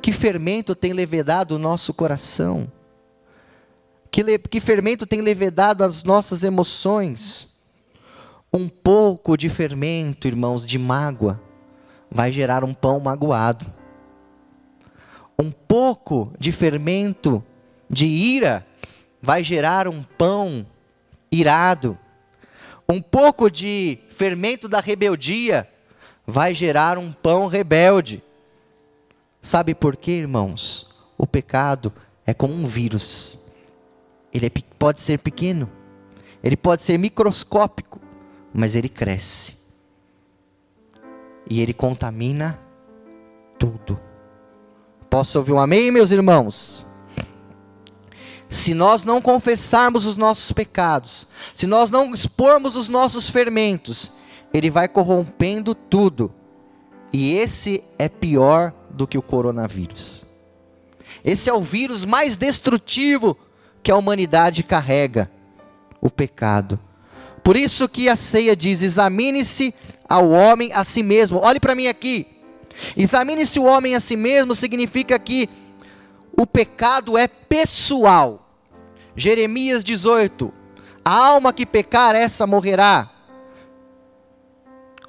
[0.00, 2.70] que fermento tem levedado o nosso coração,
[4.10, 7.48] que, que fermento tem levedado as nossas emoções
[8.52, 11.40] um pouco de fermento, irmãos, de mágoa,
[12.10, 13.66] vai gerar um pão magoado.
[15.38, 17.44] Um pouco de fermento
[17.88, 18.66] de ira
[19.20, 20.66] vai gerar um pão
[21.30, 21.98] irado.
[22.88, 25.68] Um pouco de fermento da rebeldia
[26.26, 28.22] vai gerar um pão rebelde.
[29.48, 30.94] Sabe por quê, irmãos?
[31.16, 31.90] O pecado
[32.26, 33.40] é como um vírus.
[34.30, 35.72] Ele é, pode ser pequeno,
[36.44, 37.98] ele pode ser microscópico,
[38.52, 39.56] mas ele cresce.
[41.48, 42.60] E ele contamina
[43.58, 43.98] tudo.
[45.08, 46.86] Posso ouvir um amém, meus irmãos?
[48.50, 54.12] Se nós não confessarmos os nossos pecados, se nós não expormos os nossos fermentos,
[54.52, 56.34] ele vai corrompendo tudo.
[57.10, 60.26] E esse é pior do que o coronavírus.
[61.24, 63.36] Esse é o vírus mais destrutivo
[63.82, 65.30] que a humanidade carrega,
[66.00, 66.78] o pecado.
[67.42, 69.74] Por isso que a ceia diz: examine-se
[70.08, 71.38] ao homem a si mesmo.
[71.38, 72.26] Olhe para mim aqui.
[72.96, 75.48] Examine-se o homem a si mesmo significa que
[76.36, 78.48] o pecado é pessoal.
[79.16, 80.52] Jeremias 18:
[81.04, 83.10] A alma que pecar, essa morrerá.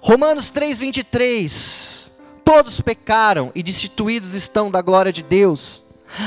[0.02, 2.09] Romanos 3:23
[2.50, 5.86] Todos pecaram e destituídos estão da glória de Deus.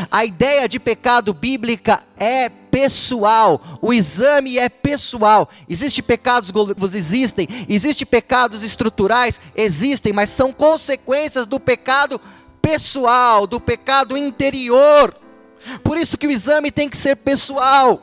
[0.09, 5.51] A ideia de pecado bíblica é pessoal, o exame é pessoal.
[5.69, 6.53] Existem pecados
[6.95, 12.21] existem, existem pecados estruturais, existem, mas são consequências do pecado
[12.63, 15.13] pessoal, do pecado interior.
[15.83, 18.01] Por isso que o exame tem que ser pessoal.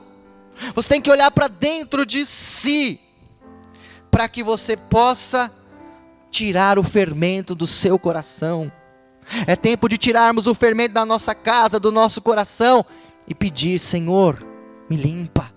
[0.76, 3.00] Você tem que olhar para dentro de si,
[4.12, 5.50] para que você possa
[6.30, 8.72] tirar o fermento do seu coração.
[9.46, 12.86] É tempo de tirarmos o fermento da nossa casa, do nosso coração
[13.28, 14.44] e pedir: Senhor,
[14.90, 15.52] me limpa.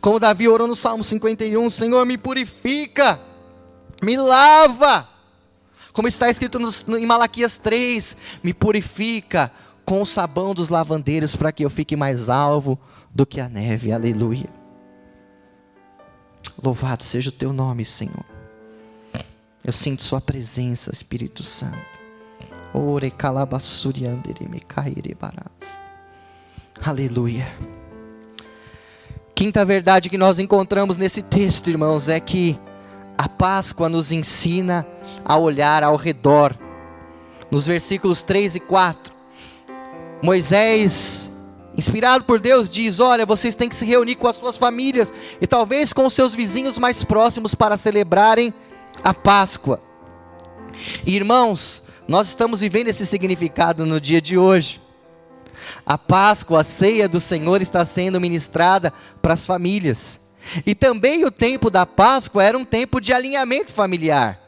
[0.00, 3.20] Como Davi orou no Salmo 51, Senhor, me purifica,
[4.02, 5.08] me lava.
[5.92, 6.58] Como está escrito
[6.96, 9.50] em Malaquias 3, me purifica
[9.84, 12.78] com o sabão dos lavandeiros para que eu fique mais alvo
[13.12, 13.90] do que a neve.
[13.90, 14.48] Aleluia.
[16.62, 18.37] Louvado seja o teu nome, Senhor.
[19.68, 21.76] Eu sinto Sua presença, Espírito Santo.
[22.72, 23.12] Ore
[26.82, 27.54] Aleluia.
[29.34, 32.58] Quinta verdade que nós encontramos nesse texto, irmãos, é que
[33.18, 34.86] a Páscoa nos ensina
[35.22, 36.56] a olhar ao redor.
[37.50, 39.12] Nos versículos 3 e 4,
[40.22, 41.30] Moisés,
[41.76, 45.46] inspirado por Deus, diz: Olha, vocês têm que se reunir com as suas famílias e
[45.46, 48.54] talvez com os seus vizinhos mais próximos para celebrarem
[49.02, 49.80] a Páscoa.
[51.06, 54.80] Irmãos, nós estamos vivendo esse significado no dia de hoje.
[55.84, 60.20] A Páscoa, a ceia do Senhor está sendo ministrada para as famílias.
[60.64, 64.40] E também o tempo da Páscoa era um tempo de alinhamento familiar.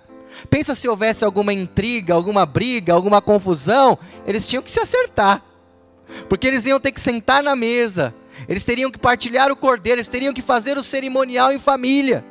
[0.48, 5.44] Pensa se houvesse alguma intriga, alguma briga, alguma confusão, eles tinham que se acertar.
[6.28, 8.14] Porque eles iam ter que sentar na mesa,
[8.48, 12.24] eles teriam que partilhar o cordeiro, eles teriam que fazer o cerimonial em família.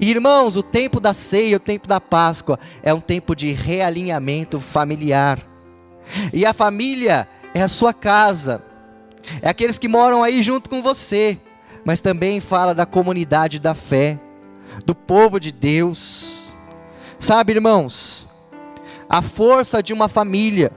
[0.00, 5.38] Irmãos, o tempo da ceia, o tempo da Páscoa, é um tempo de realinhamento familiar.
[6.32, 8.62] E a família é a sua casa,
[9.42, 11.38] é aqueles que moram aí junto com você,
[11.84, 14.18] mas também fala da comunidade da fé,
[14.84, 16.54] do povo de Deus.
[17.18, 18.28] Sabe, irmãos,
[19.08, 20.72] a força de uma família,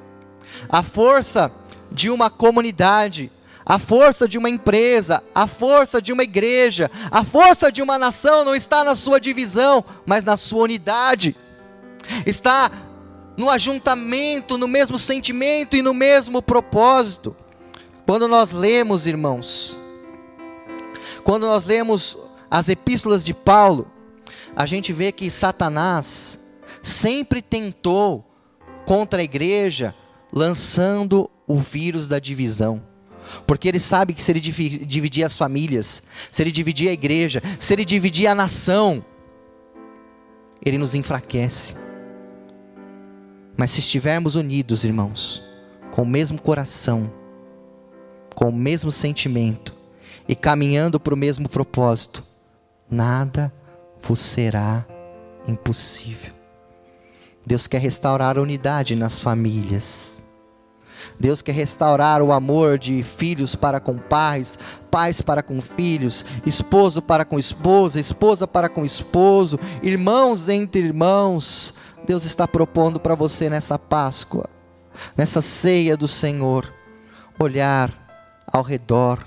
[0.68, 1.52] a força
[1.92, 3.32] de uma comunidade,
[3.66, 8.44] a força de uma empresa, a força de uma igreja, a força de uma nação
[8.44, 11.36] não está na sua divisão, mas na sua unidade.
[12.26, 12.70] Está
[13.38, 17.36] no ajuntamento, no mesmo sentimento e no mesmo propósito.
[18.06, 19.78] Quando nós lemos, irmãos,
[21.24, 22.18] quando nós lemos
[22.52, 23.90] as epístolas de Paulo,
[24.56, 26.38] a gente vê que Satanás
[26.82, 28.30] sempre tentou
[28.86, 29.96] contra a igreja,
[30.32, 32.93] lançando o vírus da divisão.
[33.46, 37.74] Porque ele sabe que se ele dividir as famílias, se ele dividir a igreja, se
[37.74, 39.04] ele dividir a nação,
[40.64, 41.76] ele nos enfraquece.
[43.56, 45.44] Mas se estivermos unidos, irmãos,
[45.92, 47.12] com o mesmo coração,
[48.34, 49.76] com o mesmo sentimento
[50.28, 52.24] e caminhando para o mesmo propósito,
[52.90, 53.54] nada
[54.02, 54.86] vos será
[55.48, 56.34] impossível.
[57.46, 60.13] Deus quer restaurar a unidade nas famílias.
[61.20, 64.58] Deus quer restaurar o amor de filhos para com pais,
[64.92, 71.74] pais para com filhos, esposo para com esposa, esposa para com esposo, irmãos entre irmãos.
[72.06, 74.50] Deus está propondo para você nessa Páscoa,
[75.16, 76.72] nessa ceia do Senhor,
[77.40, 77.92] olhar
[78.46, 79.26] ao redor,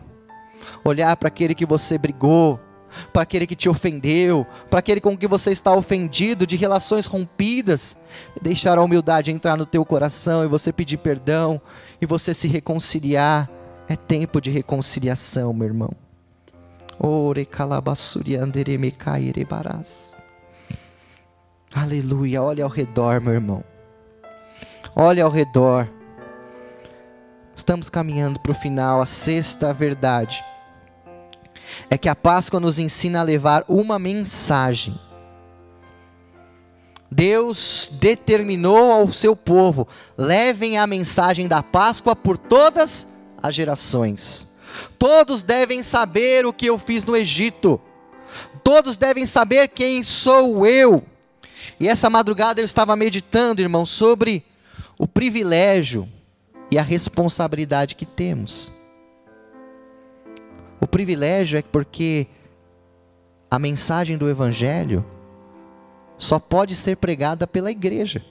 [0.85, 2.61] olhar para aquele que você brigou,
[3.13, 7.97] para aquele que te ofendeu, para aquele com que você está ofendido, de relações rompidas.
[8.41, 11.61] Deixar a humildade entrar no teu coração e você pedir perdão
[12.01, 13.49] e você se reconciliar.
[13.89, 15.91] É tempo de reconciliação, meu irmão.
[16.99, 17.49] Ore
[21.75, 22.43] Aleluia.
[22.43, 23.63] Olha ao redor, meu irmão.
[24.95, 25.89] Olha ao redor.
[27.55, 30.45] Estamos caminhando para o final, a sexta verdade
[31.91, 34.99] é que a Páscoa nos ensina a levar uma mensagem.
[37.11, 39.87] Deus determinou ao seu povo:
[40.19, 43.07] levem a mensagem da Páscoa por todas
[43.43, 44.55] as gerações.
[44.99, 47.81] Todos devem saber o que eu fiz no Egito.
[48.63, 51.03] Todos devem saber quem sou eu.
[51.81, 54.45] E essa madrugada eu estava meditando, irmão, sobre
[54.99, 56.09] o privilégio
[56.71, 58.76] e a responsabilidade que temos.
[60.81, 62.27] O privilégio é porque
[63.51, 65.05] a mensagem do Evangelho
[66.19, 68.25] só pode ser pregada pela igreja.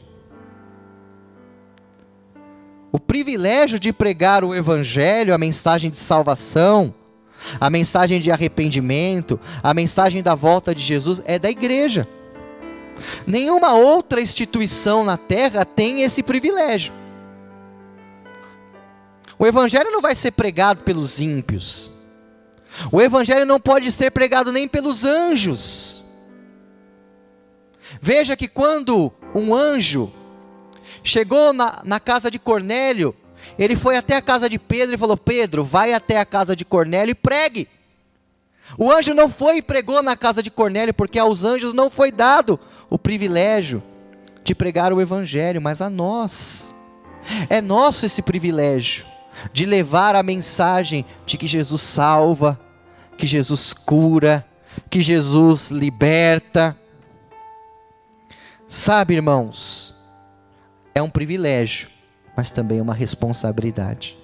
[2.91, 6.93] O privilégio de pregar o Evangelho, a mensagem de salvação,
[7.59, 12.07] a mensagem de arrependimento, a mensagem da volta de Jesus é da igreja.
[13.27, 16.93] Nenhuma outra instituição na terra tem esse privilégio.
[19.37, 21.94] O Evangelho não vai ser pregado pelos ímpios.
[22.91, 26.05] O Evangelho não pode ser pregado nem pelos anjos.
[28.01, 30.11] Veja que quando um anjo
[31.03, 33.15] chegou na, na casa de Cornélio,
[33.57, 36.65] ele foi até a casa de Pedro e falou: Pedro, vai até a casa de
[36.65, 37.67] Cornélio e pregue.
[38.77, 42.11] O anjo não foi e pregou na casa de Cornélio, porque aos anjos não foi
[42.11, 42.59] dado
[42.89, 43.81] o privilégio
[44.43, 46.73] de pregar o Evangelho, mas a nós.
[47.49, 49.05] É nosso esse privilégio
[49.51, 52.59] de levar a mensagem de que Jesus salva,
[53.17, 54.45] que Jesus cura,
[54.89, 56.77] que Jesus liberta.
[58.67, 59.95] Sabe, irmãos,
[60.93, 61.89] é um privilégio,
[62.35, 64.17] mas também uma responsabilidade.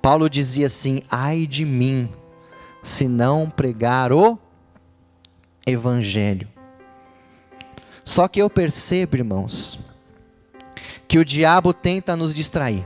[0.00, 2.10] Paulo dizia assim: ai de mim,
[2.82, 4.38] se não pregar o
[5.66, 6.48] Evangelho.
[8.04, 9.78] Só que eu percebo, irmãos,
[11.06, 12.84] que o diabo tenta nos distrair.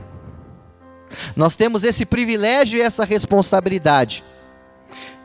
[1.35, 4.23] Nós temos esse privilégio e essa responsabilidade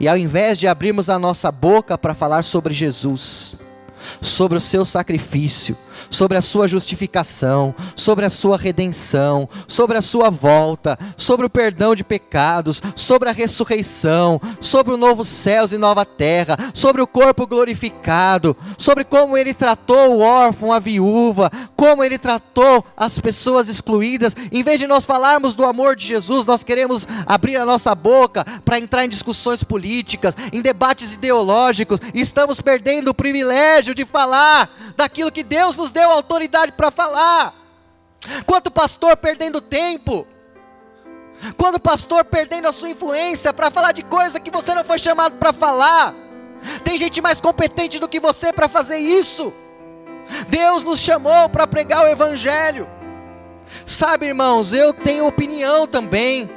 [0.01, 3.57] e ao invés de abrirmos a nossa boca para falar sobre Jesus,
[4.21, 5.77] sobre o seu sacrifício,
[6.09, 11.95] sobre a sua justificação, sobre a sua redenção, sobre a sua volta, sobre o perdão
[11.95, 17.47] de pecados, sobre a ressurreição, sobre o novo céus e nova terra, sobre o corpo
[17.47, 24.35] glorificado, sobre como ele tratou o órfão, a viúva, como ele tratou as pessoas excluídas.
[24.53, 28.45] Em vez de nós falarmos do amor de Jesus, nós queremos abrir a nossa boca
[28.65, 34.71] para entrar em discussões políticas, em debates ideológicos, e estamos perdendo o privilégio de falar
[34.97, 37.55] daquilo que Deus nos deu autoridade para falar.
[38.47, 40.27] Quanto pastor perdendo tempo,
[41.57, 45.37] quando pastor perdendo a sua influência para falar de coisa que você não foi chamado
[45.37, 46.15] para falar.
[46.85, 49.53] Tem gente mais competente do que você para fazer isso.
[50.49, 52.87] Deus nos chamou para pregar o evangelho.
[53.87, 56.51] Sabe, irmãos, eu tenho opinião também.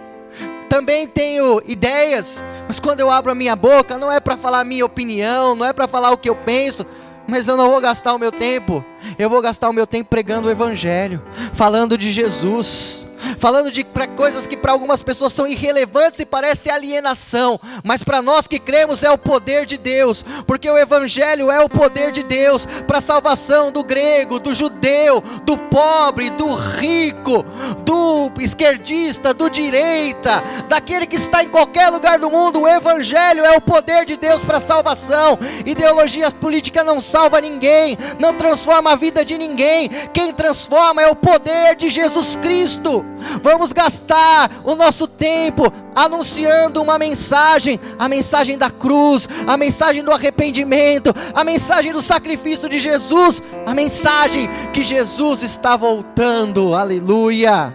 [0.68, 4.66] Também tenho ideias, mas quando eu abro a minha boca, não é para falar a
[4.66, 6.84] minha opinião, não é para falar o que eu penso,
[7.28, 8.84] mas eu não vou gastar o meu tempo,
[9.18, 11.22] eu vou gastar o meu tempo pregando o Evangelho,
[11.54, 13.08] falando de Jesus
[13.40, 18.22] falando de pra coisas que para algumas pessoas são irrelevantes e parece alienação, mas para
[18.22, 22.24] nós que cremos é o poder de Deus, porque o evangelho é o poder de
[22.24, 27.44] Deus para a salvação do grego, do judeu, do pobre, do rico,
[27.86, 32.62] do esquerdista, do direita, daquele que está em qualquer lugar do mundo.
[32.62, 35.38] O evangelho é o poder de Deus para a salvação.
[35.66, 39.90] Ideologias políticas não salva ninguém, não transforma a vida de ninguém.
[40.14, 43.06] Quem transforma é o poder de Jesus Cristo.
[43.42, 50.12] Vamos gastar o nosso tempo anunciando uma mensagem, a mensagem da cruz, a mensagem do
[50.12, 56.74] arrependimento, a mensagem do sacrifício de Jesus, a mensagem que Jesus está voltando.
[56.76, 57.74] Aleluia.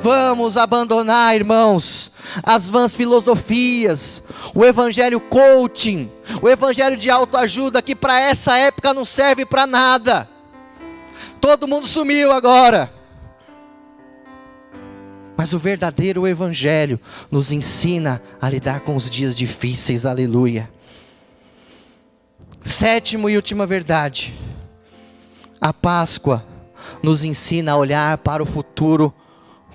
[0.00, 2.10] Vamos abandonar, irmãos,
[2.42, 4.22] as vãs filosofias,
[4.54, 6.10] o evangelho coaching,
[6.40, 10.26] o evangelho de autoajuda que para essa época não serve para nada.
[11.38, 12.99] Todo mundo sumiu agora.
[15.40, 20.70] Mas o verdadeiro Evangelho nos ensina a lidar com os dias difíceis, aleluia.
[22.62, 24.38] Sétimo e última verdade:
[25.58, 26.44] a Páscoa
[27.02, 29.14] nos ensina a olhar para o futuro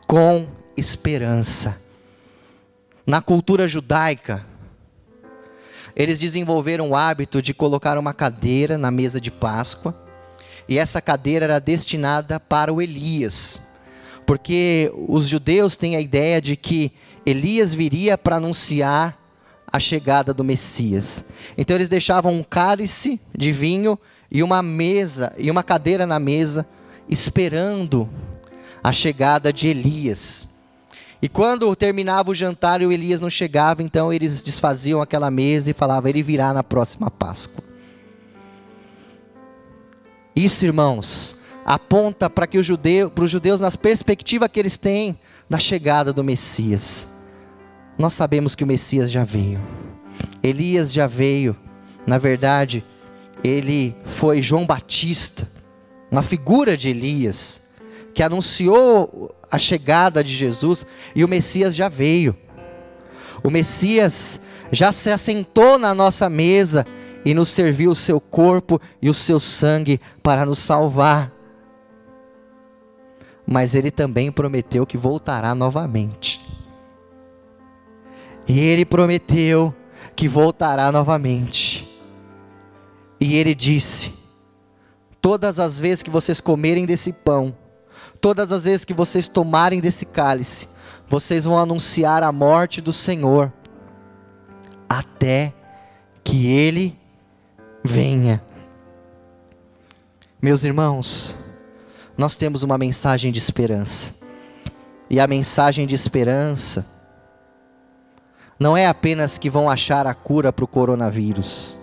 [0.06, 0.48] com
[0.78, 1.82] esperança.
[3.04, 4.46] Na cultura judaica,
[5.96, 10.00] eles desenvolveram o hábito de colocar uma cadeira na mesa de Páscoa,
[10.70, 13.65] e essa cadeira era destinada para o Elias,
[14.26, 16.92] porque os judeus têm a ideia de que
[17.26, 19.18] Elias viria para anunciar
[19.72, 21.24] a chegada do Messias.
[21.58, 23.98] Então eles deixavam um cálice de vinho
[24.32, 26.68] e uma mesa e uma cadeira na mesa
[27.10, 28.10] esperando
[28.84, 30.48] a chegada de Elias.
[31.22, 35.72] E quando terminava o jantar e o Elias não chegava, então eles desfaziam aquela mesa
[35.72, 37.64] e falavam: ele virá na próxima Páscoa.
[40.36, 41.36] Isso, irmãos,
[41.66, 45.18] aponta para que os judeus, para os judeus, na perspectiva que eles têm
[45.50, 47.08] da chegada do Messias.
[47.98, 49.60] Nós sabemos que o Messias já veio.
[50.44, 51.56] Elias já veio.
[52.06, 52.86] Na verdade,
[53.44, 55.50] ele foi João Batista,
[56.12, 57.62] uma figura de Elias,
[58.14, 60.86] que anunciou a chegada de Jesus
[61.16, 62.36] e o Messias já veio.
[63.44, 64.40] O Messias
[64.72, 66.86] já se assentou na nossa mesa
[67.24, 71.35] e nos serviu o seu corpo e o seu sangue para nos salvar.
[73.46, 76.42] Mas ele também prometeu que voltará novamente.
[78.48, 79.74] E ele prometeu
[80.16, 81.88] que voltará novamente.
[83.20, 84.14] E ele disse:
[85.22, 87.56] Todas as vezes que vocês comerem desse pão,
[88.22, 90.68] todas as vezes que vocês tomarem desse cálice,
[91.08, 93.52] vocês vão anunciar a morte do Senhor,
[94.90, 95.54] até
[96.24, 96.98] que ele
[97.84, 98.44] venha.
[100.42, 101.36] Meus irmãos,
[102.18, 104.14] nós temos uma mensagem de esperança.
[105.10, 106.86] E a mensagem de esperança
[108.60, 111.78] não é apenas que vão achar a cura para o coronavírus.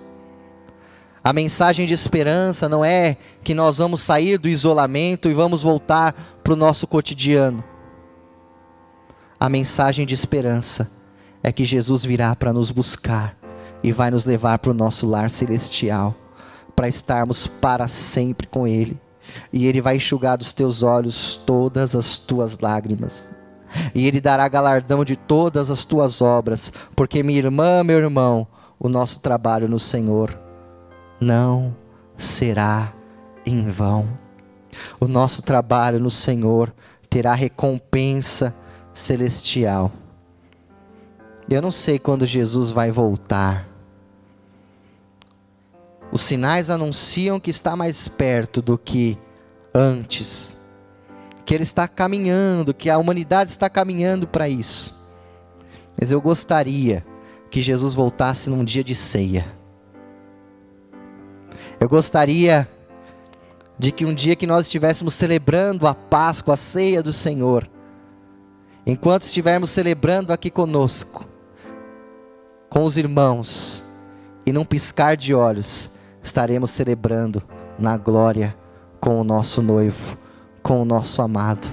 [1.22, 6.12] A mensagem de esperança não é que nós vamos sair do isolamento e vamos voltar
[6.43, 7.62] para o nosso cotidiano.
[9.39, 10.91] A mensagem de esperança
[11.43, 13.37] é que Jesus virá para nos buscar
[13.83, 16.14] e vai nos levar para o nosso lar celestial,
[16.74, 18.99] para estarmos para sempre com Ele.
[19.53, 23.30] E Ele vai enxugar dos teus olhos todas as tuas lágrimas.
[23.95, 28.47] E Ele dará galardão de todas as tuas obras, porque minha irmã, meu irmão,
[28.78, 30.39] o nosso trabalho no Senhor
[31.20, 31.74] não
[32.16, 32.93] será
[33.47, 34.09] em vão.
[34.99, 36.72] O nosso trabalho no Senhor
[37.09, 38.55] terá recompensa
[38.95, 39.93] celestial.
[41.49, 43.72] Eu não sei quando Jesus vai voltar.
[46.13, 49.19] Os sinais anunciam que está mais perto do que
[49.75, 50.59] antes,
[51.47, 54.95] que ele está caminhando, que a humanidade está caminhando para isso.
[55.99, 57.03] Mas eu gostaria
[57.51, 59.47] que Jesus voltasse num dia de ceia.
[61.81, 62.69] Eu gostaria
[63.79, 67.69] de que um dia que nós estivéssemos celebrando a Páscoa, a ceia do Senhor,
[68.85, 71.27] enquanto estivermos celebrando aqui conosco,
[72.69, 73.83] com os irmãos,
[74.45, 75.91] e num piscar de olhos,
[76.23, 77.43] estaremos celebrando
[77.79, 78.57] na glória
[79.01, 80.16] com o nosso noivo,
[80.62, 81.68] com o nosso amado,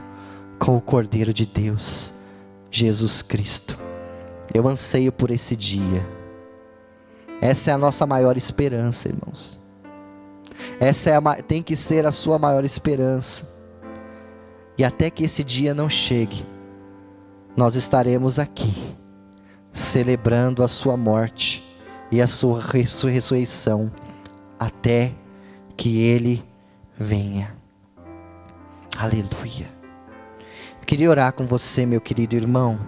[0.58, 2.14] com o Cordeiro de Deus,
[2.72, 3.78] Jesus Cristo.
[4.54, 6.06] Eu anseio por esse dia.
[7.40, 9.60] Essa é a nossa maior esperança, irmãos.
[10.80, 13.48] Essa é a, tem que ser a sua maior esperança.
[14.78, 16.46] E até que esse dia não chegue,
[17.56, 18.96] nós estaremos aqui,
[19.72, 21.64] celebrando a sua morte
[22.12, 23.92] e a sua ressurreição
[24.60, 25.14] até
[25.78, 26.44] que Ele
[26.98, 27.56] venha.
[28.98, 29.68] Aleluia.
[30.82, 32.80] Eu queria orar com você, meu querido irmão.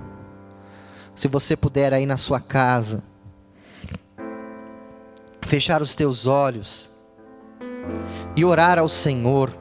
[1.15, 3.03] Se você puder aí na sua casa,
[5.43, 6.89] fechar os teus olhos
[8.35, 9.51] e orar ao Senhor,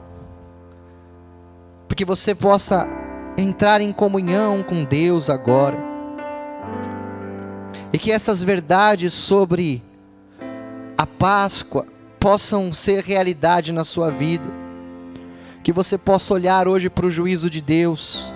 [1.87, 2.87] porque você possa
[3.37, 5.77] entrar em comunhão com Deus agora,
[7.93, 9.83] e que essas verdades sobre
[10.97, 11.85] a Páscoa,
[12.21, 14.45] possam ser realidade na sua vida.
[15.63, 18.31] Que você possa olhar hoje para o juízo de Deus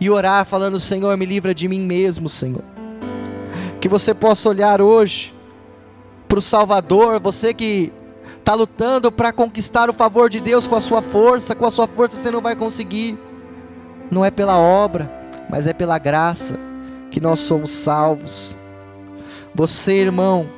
[0.00, 2.64] e orar falando: Senhor, me livra de mim mesmo, Senhor.
[3.80, 5.34] Que você possa olhar hoje
[6.26, 7.92] para o Salvador, você que
[8.38, 11.86] está lutando para conquistar o favor de Deus com a sua força, com a sua
[11.86, 13.18] força você não vai conseguir.
[14.10, 15.10] Não é pela obra,
[15.50, 16.58] mas é pela graça
[17.10, 18.56] que nós somos salvos.
[19.54, 20.48] Você, irmão,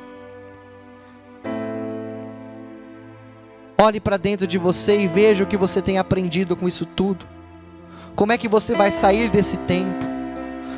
[3.77, 7.25] Olhe para dentro de você e veja o que você tem aprendido com isso tudo.
[8.15, 10.05] Como é que você vai sair desse tempo?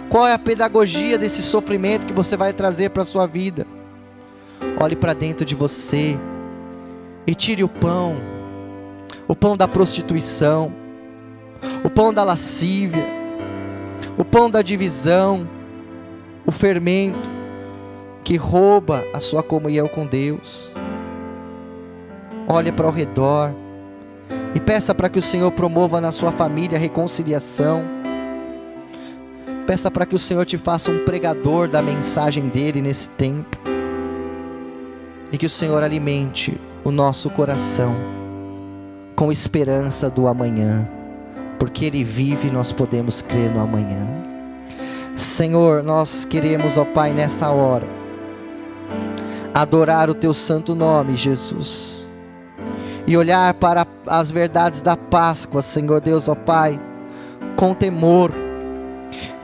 [0.09, 3.67] Qual é a pedagogia desse sofrimento que você vai trazer para a sua vida?
[4.81, 6.17] Olhe para dentro de você
[7.27, 8.15] e tire o pão,
[9.27, 10.73] o pão da prostituição,
[11.83, 13.05] o pão da lascívia,
[14.17, 15.47] o pão da divisão,
[16.45, 17.29] o fermento
[18.23, 20.73] que rouba a sua comunhão com Deus.
[22.47, 23.53] Olhe para o redor
[24.55, 27.83] e peça para que o Senhor promova na sua família a reconciliação.
[29.65, 33.57] Peça para que o Senhor te faça um pregador da mensagem dele nesse tempo.
[35.29, 37.93] E que o Senhor alimente o nosso coração
[39.13, 40.87] com esperança do amanhã,
[41.59, 44.07] porque Ele vive e nós podemos crer no amanhã.
[45.17, 47.87] Senhor, nós queremos, ó Pai, nessa hora,
[49.53, 52.06] adorar o Teu santo nome, Jesus,
[53.07, 56.79] e olhar para as verdades da Páscoa, Senhor Deus, ó Pai,
[57.55, 58.31] com temor.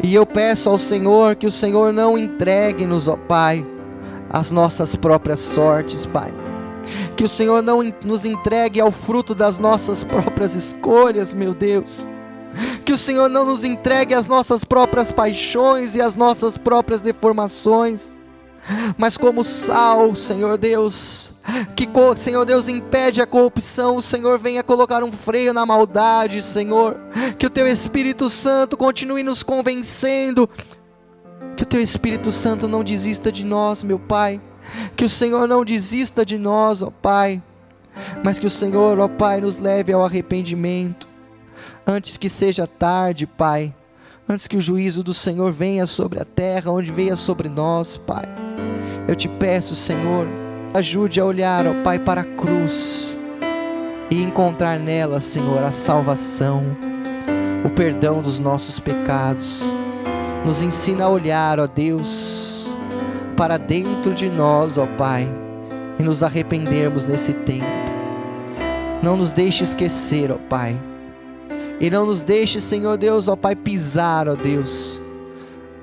[0.03, 3.65] E eu peço ao Senhor que o Senhor não entregue-nos, ó Pai,
[4.29, 6.33] as nossas próprias sortes, Pai
[7.15, 12.07] que o Senhor não nos entregue ao fruto das nossas próprias escolhas, meu Deus.
[12.85, 18.19] Que o Senhor não nos entregue as nossas próprias paixões e as nossas próprias deformações.
[18.97, 21.33] Mas como sal, Senhor Deus,
[21.75, 21.87] que
[22.17, 26.97] Senhor Deus impede a corrupção, o Senhor venha colocar um freio na maldade, Senhor.
[27.37, 30.49] Que o teu Espírito Santo continue nos convencendo.
[31.57, 34.41] Que o teu Espírito Santo não desista de nós, meu Pai
[34.95, 37.41] que o Senhor não desista de nós, ó Pai,
[38.23, 41.07] mas que o Senhor, ó Pai, nos leve ao arrependimento,
[41.85, 43.73] antes que seja tarde, Pai,
[44.27, 48.52] antes que o juízo do Senhor venha sobre a terra, onde venha sobre nós, Pai.
[49.07, 50.27] Eu te peço, Senhor,
[50.73, 53.17] ajude a olhar, ó Pai, para a cruz
[54.09, 56.63] e encontrar nela, Senhor, a salvação,
[57.65, 59.63] o perdão dos nossos pecados.
[60.45, 62.77] Nos ensina a olhar, ó Deus,
[63.35, 65.27] para dentro de nós, ó Pai,
[65.99, 67.65] e nos arrependermos nesse tempo.
[69.01, 70.79] Não nos deixe esquecer, ó Pai.
[71.79, 75.01] E não nos deixe, Senhor Deus, ó Pai, pisar, ó Deus,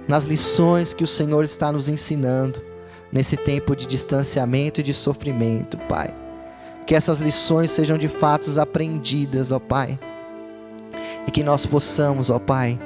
[0.09, 2.70] nas lições que o Senhor está nos ensinando
[3.13, 6.15] nesse tempo de distanciamento e de sofrimento, Pai.
[6.87, 9.99] Que essas lições sejam de fato aprendidas, ó Pai.
[11.27, 12.79] E que nós possamos, ó Pai,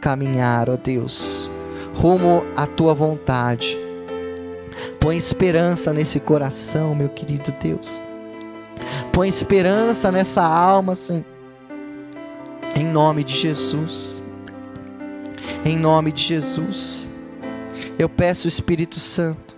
[0.00, 1.50] caminhar, ó Deus,
[1.94, 3.82] rumo à tua vontade
[5.00, 8.00] Põe esperança nesse coração, meu querido Deus.
[9.12, 11.24] Põe esperança nessa alma, Senhor.
[12.74, 14.22] Em nome de Jesus.
[15.64, 17.10] Em nome de Jesus.
[17.98, 19.51] Eu peço, Espírito Santo,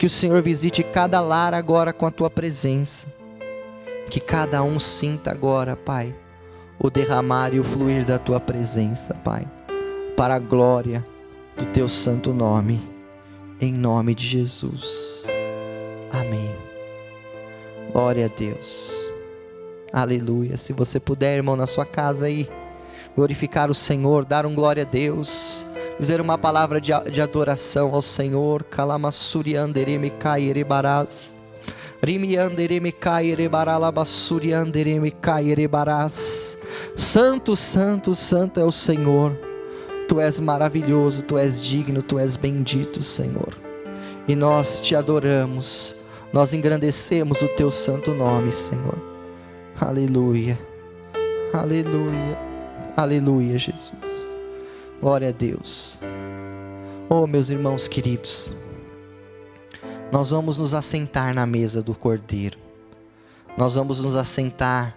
[0.00, 3.06] que o Senhor visite cada lar agora com a tua presença.
[4.08, 6.16] Que cada um sinta agora, Pai,
[6.78, 9.46] o derramar e o fluir da tua presença, Pai,
[10.16, 11.04] para a glória
[11.54, 12.80] do teu santo nome
[13.60, 15.26] em nome de Jesus.
[16.10, 16.50] Amém.
[17.92, 19.12] Glória a Deus.
[19.92, 20.56] Aleluia.
[20.56, 22.48] Se você puder, irmão, na sua casa aí,
[23.14, 25.66] glorificar o Senhor, dar um glória a Deus,
[26.00, 28.64] dizer uma palavra de, de adoração ao Senhor.
[28.64, 31.36] Kalamassuri andereme kaierebarás.
[32.02, 36.58] Rimi andereme kaierebaralabassuri andereme kaierebarás.
[36.96, 39.50] Santo, santo, santo é o Senhor
[40.10, 43.56] Tu és maravilhoso, tu és digno, tu és bendito, Senhor.
[44.26, 45.94] E nós te adoramos,
[46.32, 48.98] nós engrandecemos o teu santo nome, Senhor.
[49.80, 50.58] Aleluia,
[51.54, 52.36] aleluia,
[52.96, 54.29] aleluia, Jesus.
[55.00, 55.98] Glória a Deus.
[57.08, 58.52] Oh, meus irmãos queridos,
[60.12, 62.58] nós vamos nos assentar na mesa do Cordeiro.
[63.56, 64.94] Nós vamos nos assentar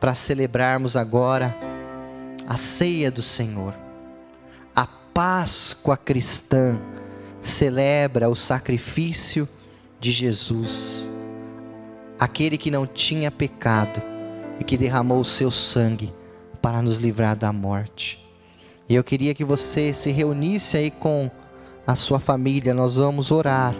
[0.00, 1.54] para celebrarmos agora
[2.46, 3.74] a ceia do Senhor.
[5.14, 6.76] Páscoa cristã
[7.40, 9.48] celebra o sacrifício
[10.00, 11.08] de Jesus,
[12.18, 14.02] aquele que não tinha pecado
[14.58, 16.12] e que derramou o seu sangue
[16.60, 18.23] para nos livrar da morte.
[18.88, 21.30] E eu queria que você se reunisse aí com
[21.86, 23.74] a sua família, nós vamos orar,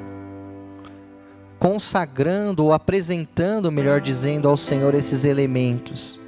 [1.58, 6.20] consagrando ou apresentando, melhor dizendo, ao Senhor esses elementos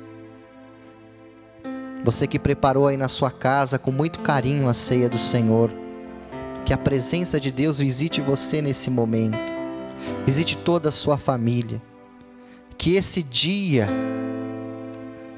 [2.07, 5.73] você que preparou aí na sua casa com muito carinho a ceia do Senhor.
[6.65, 9.53] Que a presença de Deus visite você nesse momento.
[10.25, 11.83] Visite toda a sua família.
[12.79, 13.89] Que esse dia,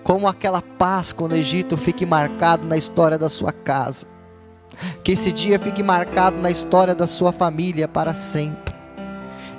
[0.08, 4.06] como aquela Páscoa no Egito, fique marcado na história da sua casa.
[5.04, 8.74] Que esse dia fique marcado na história da sua família para sempre.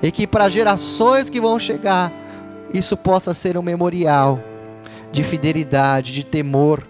[0.02, 2.12] E que para gerações que vão chegar,
[2.74, 4.39] isso possa ser um memorial
[5.12, 6.84] de fidelidade, de temor,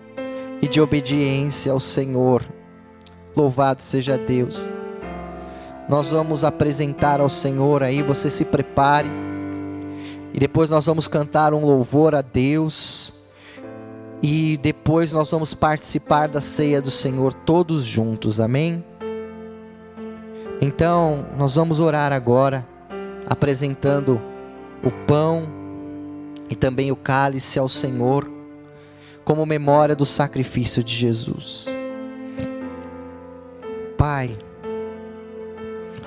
[0.61, 2.45] e de obediência ao Senhor.
[3.35, 4.69] Louvado seja Deus.
[5.89, 9.09] Nós vamos apresentar ao Senhor aí, você se prepare.
[10.33, 13.18] E depois nós vamos cantar um louvor a Deus.
[14.21, 18.39] E depois nós vamos participar da ceia do Senhor todos juntos.
[18.39, 18.83] Amém?
[20.61, 22.67] Então, nós vamos orar agora,
[23.25, 24.21] apresentando
[24.83, 25.43] o pão
[26.49, 28.29] e também o cálice ao Senhor,
[29.23, 31.67] como memória do sacrifício de Jesus.
[33.97, 34.37] Pai,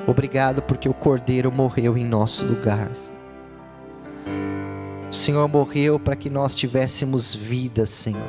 [0.07, 2.91] obrigado porque o Cordeiro morreu em nosso lugar.
[5.13, 8.27] O Senhor morreu para que nós tivéssemos vida, Senhor,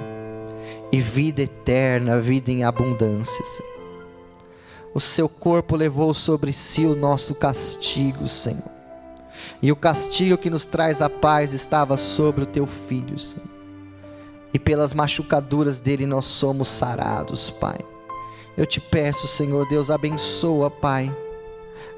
[0.92, 3.46] e vida eterna, vida em abundância.
[3.46, 3.74] Senhor.
[4.94, 8.70] O seu corpo levou sobre si o nosso castigo, Senhor.
[9.62, 13.48] E o castigo que nos traz a paz estava sobre o teu filho, Senhor.
[14.54, 17.80] E pelas machucaduras dele nós somos sarados, Pai.
[18.58, 21.16] Eu te peço, Senhor Deus, abençoa, Pai,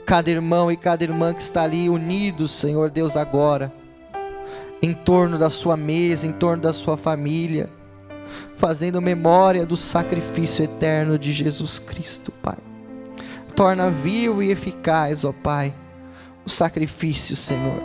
[0.06, 3.74] cada irmão e cada irmã que está ali unidos, Senhor Deus, agora
[4.86, 7.68] em torno da sua mesa, em torno da sua família,
[8.56, 12.58] fazendo memória do sacrifício eterno de Jesus Cristo, Pai.
[13.56, 15.74] Torna vivo e eficaz, ó Pai,
[16.46, 17.82] o sacrifício, Senhor,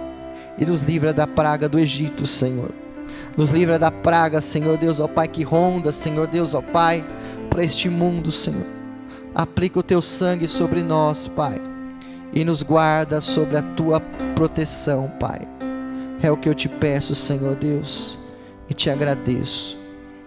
[0.58, 2.70] e nos livra da praga do Egito, Senhor.
[3.34, 7.02] Nos livra da praga, Senhor Deus, ó Pai, que ronda, Senhor Deus, ó Pai,
[7.48, 8.66] para este mundo, Senhor.
[9.34, 11.62] Aplica o teu sangue sobre nós, Pai,
[12.32, 14.00] e nos guarda sobre a tua
[14.34, 15.59] proteção, Pai
[16.22, 18.18] é o que eu te peço, Senhor Deus,
[18.68, 19.78] e te agradeço.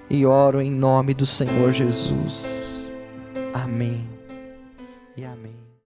[0.10, 2.90] E oro em nome do Senhor Jesus.
[3.54, 4.08] Amém
[5.16, 5.53] e amém.